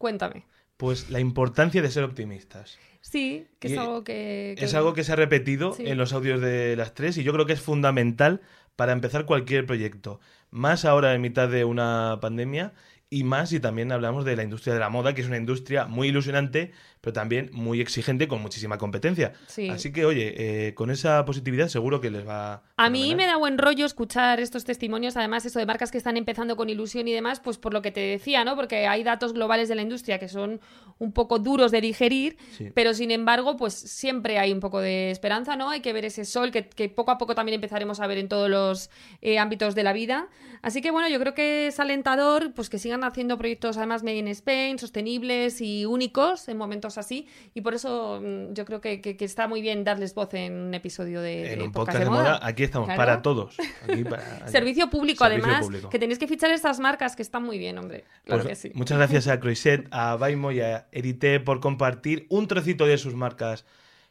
Cuéntame. 0.00 0.46
Pues 0.78 1.10
la 1.10 1.20
importancia 1.20 1.82
de 1.82 1.90
ser 1.90 2.04
optimistas. 2.04 2.78
Sí, 3.02 3.46
que 3.58 3.68
es 3.68 3.74
Y 3.74 3.76
algo 3.76 4.02
que, 4.02 4.54
que- 4.58 4.64
Es 4.64 4.72
algo 4.72 4.94
que 4.94 5.04
se 5.04 5.12
ha 5.12 5.16
repetido 5.16 5.74
Sí. 5.74 5.86
en 5.86 5.98
los 5.98 6.14
audios 6.14 6.40
de 6.40 6.74
las 6.74 6.94
tres 6.94 7.18
y 7.18 7.22
yo 7.22 7.34
creo 7.34 7.44
que 7.44 7.52
es 7.52 7.60
fundamental 7.60 8.40
para 8.76 8.92
empezar 8.92 9.26
cualquier 9.26 9.66
proyecto. 9.66 10.20
Más 10.50 10.86
ahora 10.86 11.14
en 11.14 11.20
mitad 11.20 11.50
de 11.50 11.66
una 11.66 12.16
pandemia 12.22 12.72
y 13.12 13.24
más 13.24 13.48
si 13.48 13.58
también 13.58 13.90
hablamos 13.90 14.24
de 14.24 14.36
la 14.36 14.44
industria 14.44 14.72
de 14.72 14.78
la 14.78 14.88
moda, 14.88 15.14
que 15.14 15.20
es 15.20 15.26
una 15.26 15.36
industria 15.36 15.86
muy 15.86 16.08
ilusionante, 16.08 16.70
pero 17.00 17.12
también 17.12 17.50
muy 17.52 17.80
exigente 17.80 18.28
con 18.28 18.40
muchísima 18.40 18.78
competencia. 18.78 19.32
Sí. 19.48 19.68
Así 19.68 19.92
que, 19.92 20.04
oye, 20.04 20.68
eh, 20.68 20.74
con 20.74 20.90
esa 20.90 21.24
positividad 21.24 21.66
seguro 21.66 22.00
que 22.00 22.10
les 22.10 22.24
va 22.28 22.62
A 22.76 22.88
mí 22.88 23.16
me 23.16 23.26
da 23.26 23.36
buen 23.36 23.58
rollo 23.58 23.84
escuchar 23.84 24.38
estos 24.38 24.64
testimonios, 24.64 25.16
además 25.16 25.44
eso 25.44 25.58
de 25.58 25.66
marcas 25.66 25.90
que 25.90 25.98
están 25.98 26.16
empezando 26.16 26.56
con 26.56 26.68
ilusión 26.68 27.08
y 27.08 27.12
demás, 27.12 27.40
pues 27.40 27.58
por 27.58 27.72
lo 27.74 27.82
que 27.82 27.90
te 27.90 28.00
decía, 28.00 28.44
¿no? 28.44 28.54
Porque 28.54 28.86
hay 28.86 29.02
datos 29.02 29.32
globales 29.32 29.68
de 29.68 29.74
la 29.74 29.82
industria 29.82 30.20
que 30.20 30.28
son 30.28 30.60
un 30.98 31.12
poco 31.12 31.40
duros 31.40 31.72
de 31.72 31.80
digerir, 31.80 32.36
Sí. 32.52 32.70
pero 32.74 32.94
sin 32.94 33.10
embargo, 33.10 33.56
pues 33.56 33.74
siempre 33.74 34.38
hay 34.38 34.52
un 34.52 34.60
poco 34.60 34.78
de 34.80 35.10
esperanza, 35.10 35.56
¿no? 35.56 35.70
Hay 35.70 35.80
que 35.80 35.92
ver 35.92 36.04
ese 36.04 36.24
sol 36.24 36.52
que, 36.52 36.68
que 36.68 36.88
poco 36.88 37.10
a 37.10 37.18
poco 37.18 37.34
también 37.34 37.54
empezaremos 37.56 37.98
a 37.98 38.06
ver 38.06 38.18
en 38.18 38.28
todos 38.28 38.48
los 38.48 38.90
eh, 39.20 39.38
ámbitos 39.40 39.74
de 39.74 39.82
la 39.82 39.92
vida. 39.94 40.28
Así 40.62 40.80
que 40.82 40.90
bueno, 40.92 41.08
yo 41.08 41.18
creo 41.18 41.34
que 41.34 41.68
es 41.68 41.80
alentador 41.80 42.52
pues 42.52 42.68
que 42.68 42.78
sigan 42.78 42.99
haciendo 43.04 43.38
proyectos 43.38 43.76
además 43.76 44.02
made 44.02 44.16
in 44.18 44.28
Spain, 44.28 44.78
sostenibles 44.78 45.60
y 45.60 45.86
únicos 45.86 46.48
en 46.48 46.56
momentos 46.56 46.98
así. 46.98 47.26
Y 47.54 47.60
por 47.62 47.74
eso 47.74 48.20
mm, 48.22 48.52
yo 48.54 48.64
creo 48.64 48.80
que, 48.80 49.00
que- 49.00 49.16
que 49.16 49.24
está 49.24 49.48
muy 49.48 49.60
bien 49.62 49.84
darles 49.84 50.14
voz 50.14 50.32
en 50.34 50.52
un 50.54 50.74
episodio 50.74 51.20
de, 51.20 51.52
En 51.54 51.62
un 51.62 51.72
podcast 51.72 51.98
de 51.98 52.04
moda, 52.06 52.40
aquí 52.42 52.62
estamos, 52.64 52.86
Claro. 52.86 52.98
para 52.98 53.22
todos. 53.22 53.56
Aquí 53.88 54.04
para- 54.04 54.48
Servicio 54.48 54.90
público, 54.90 55.24
Servicio 55.24 55.44
además, 55.46 55.64
público. 55.66 55.88
que 55.88 55.98
tenéis 55.98 56.18
que 56.18 56.26
fichar 56.26 56.50
estas 56.50 56.80
marcas 56.80 57.16
que 57.16 57.22
están 57.22 57.42
muy 57.42 57.58
bien, 57.58 57.78
hombre. 57.78 58.04
Claro 58.24 58.42
Pues 58.42 58.48
que 58.60 58.68
sí. 58.68 58.72
Muchas 58.74 58.98
gracias 58.98 59.28
a 59.28 59.40
Croiset, 59.40 59.86
a 59.90 60.16
Baimo 60.16 60.52
y 60.52 60.60
a 60.60 60.86
Erité 60.92 61.40
por 61.40 61.60
compartir 61.60 62.26
un 62.28 62.46
trocito 62.48 62.86
de 62.86 62.98
sus 62.98 63.14
marcas 63.14 63.64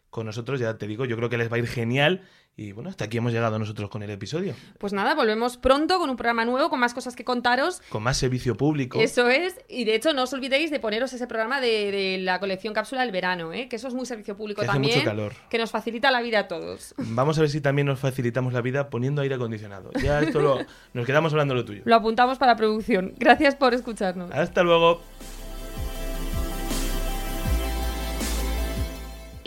con 0.09 0.25
nosotros. 0.25 0.59
Ya 0.59 0.77
te 0.77 0.87
digo, 0.87 1.05
yo 1.05 1.15
creo 1.17 1.29
que 1.29 1.37
les 1.37 1.51
va 1.51 1.55
a 1.55 1.59
ir 1.59 1.67
genial. 1.67 2.21
Y 2.57 2.73
bueno, 2.73 2.89
hasta 2.89 3.05
aquí 3.05 3.15
hemos 3.15 3.31
llegado 3.31 3.57
nosotros 3.57 3.89
con 3.89 4.03
el 4.03 4.09
episodio. 4.09 4.53
Pues 4.79 4.91
nada, 4.91 5.15
volvemos 5.15 5.55
pronto 5.55 5.97
con 5.97 6.09
un 6.09 6.17
programa 6.17 6.43
nuevo, 6.43 6.69
con 6.69 6.77
más 6.77 6.93
cosas 6.93 7.15
que 7.15 7.23
contaros. 7.23 7.81
Con 7.87 8.03
más 8.03 8.17
servicio 8.17 8.57
público. 8.57 8.99
Eso 8.99 9.29
es, 9.29 9.55
y 9.69 9.85
de 9.85 9.95
hecho 9.95 10.11
no 10.13 10.23
os 10.23 10.33
olvidéis 10.33 10.69
de 10.69 10.81
poneros 10.81 11.13
ese 11.13 11.25
programa 11.25 11.61
de, 11.61 11.89
de 11.89 12.17
la 12.17 12.37
colección 12.41 12.73
cápsula 12.73 13.03
del 13.03 13.11
verano, 13.13 13.53
¿eh? 13.53 13.69
que 13.69 13.77
eso 13.77 13.87
es 13.87 13.93
muy 13.93 14.05
servicio 14.05 14.35
público 14.35 14.59
Que 14.59 14.67
hace 14.67 14.73
también, 14.73 14.95
mucho 14.95 15.05
calor. 15.05 15.33
que 15.49 15.57
nos 15.57 15.71
facilita 15.71 16.11
la 16.11 16.21
vida 16.21 16.39
a 16.39 16.47
todos. 16.49 16.95
Vamos 16.97 17.37
a 17.37 17.41
ver 17.41 17.49
si 17.49 17.61
también 17.61 17.85
nos 17.85 17.99
facilitamos 17.99 18.51
la 18.51 18.59
vida 18.59 18.89
poniendo 18.89 19.21
aire 19.21 19.35
acondicionado. 19.35 19.91
Ya 20.03 20.19
esto 20.19 20.41
lo, 20.41 20.57
nos 20.93 21.05
quedamos 21.05 21.31
hablando 21.31 21.53
de 21.53 21.61
lo 21.61 21.65
tuyo. 21.65 21.81
Lo 21.85 21.95
apuntamos 21.95 22.37
para 22.39 22.57
producción. 22.57 23.13
Gracias 23.17 23.55
por 23.55 23.73
escucharnos. 23.73 24.31
Hasta 24.31 24.63
luego. 24.63 25.01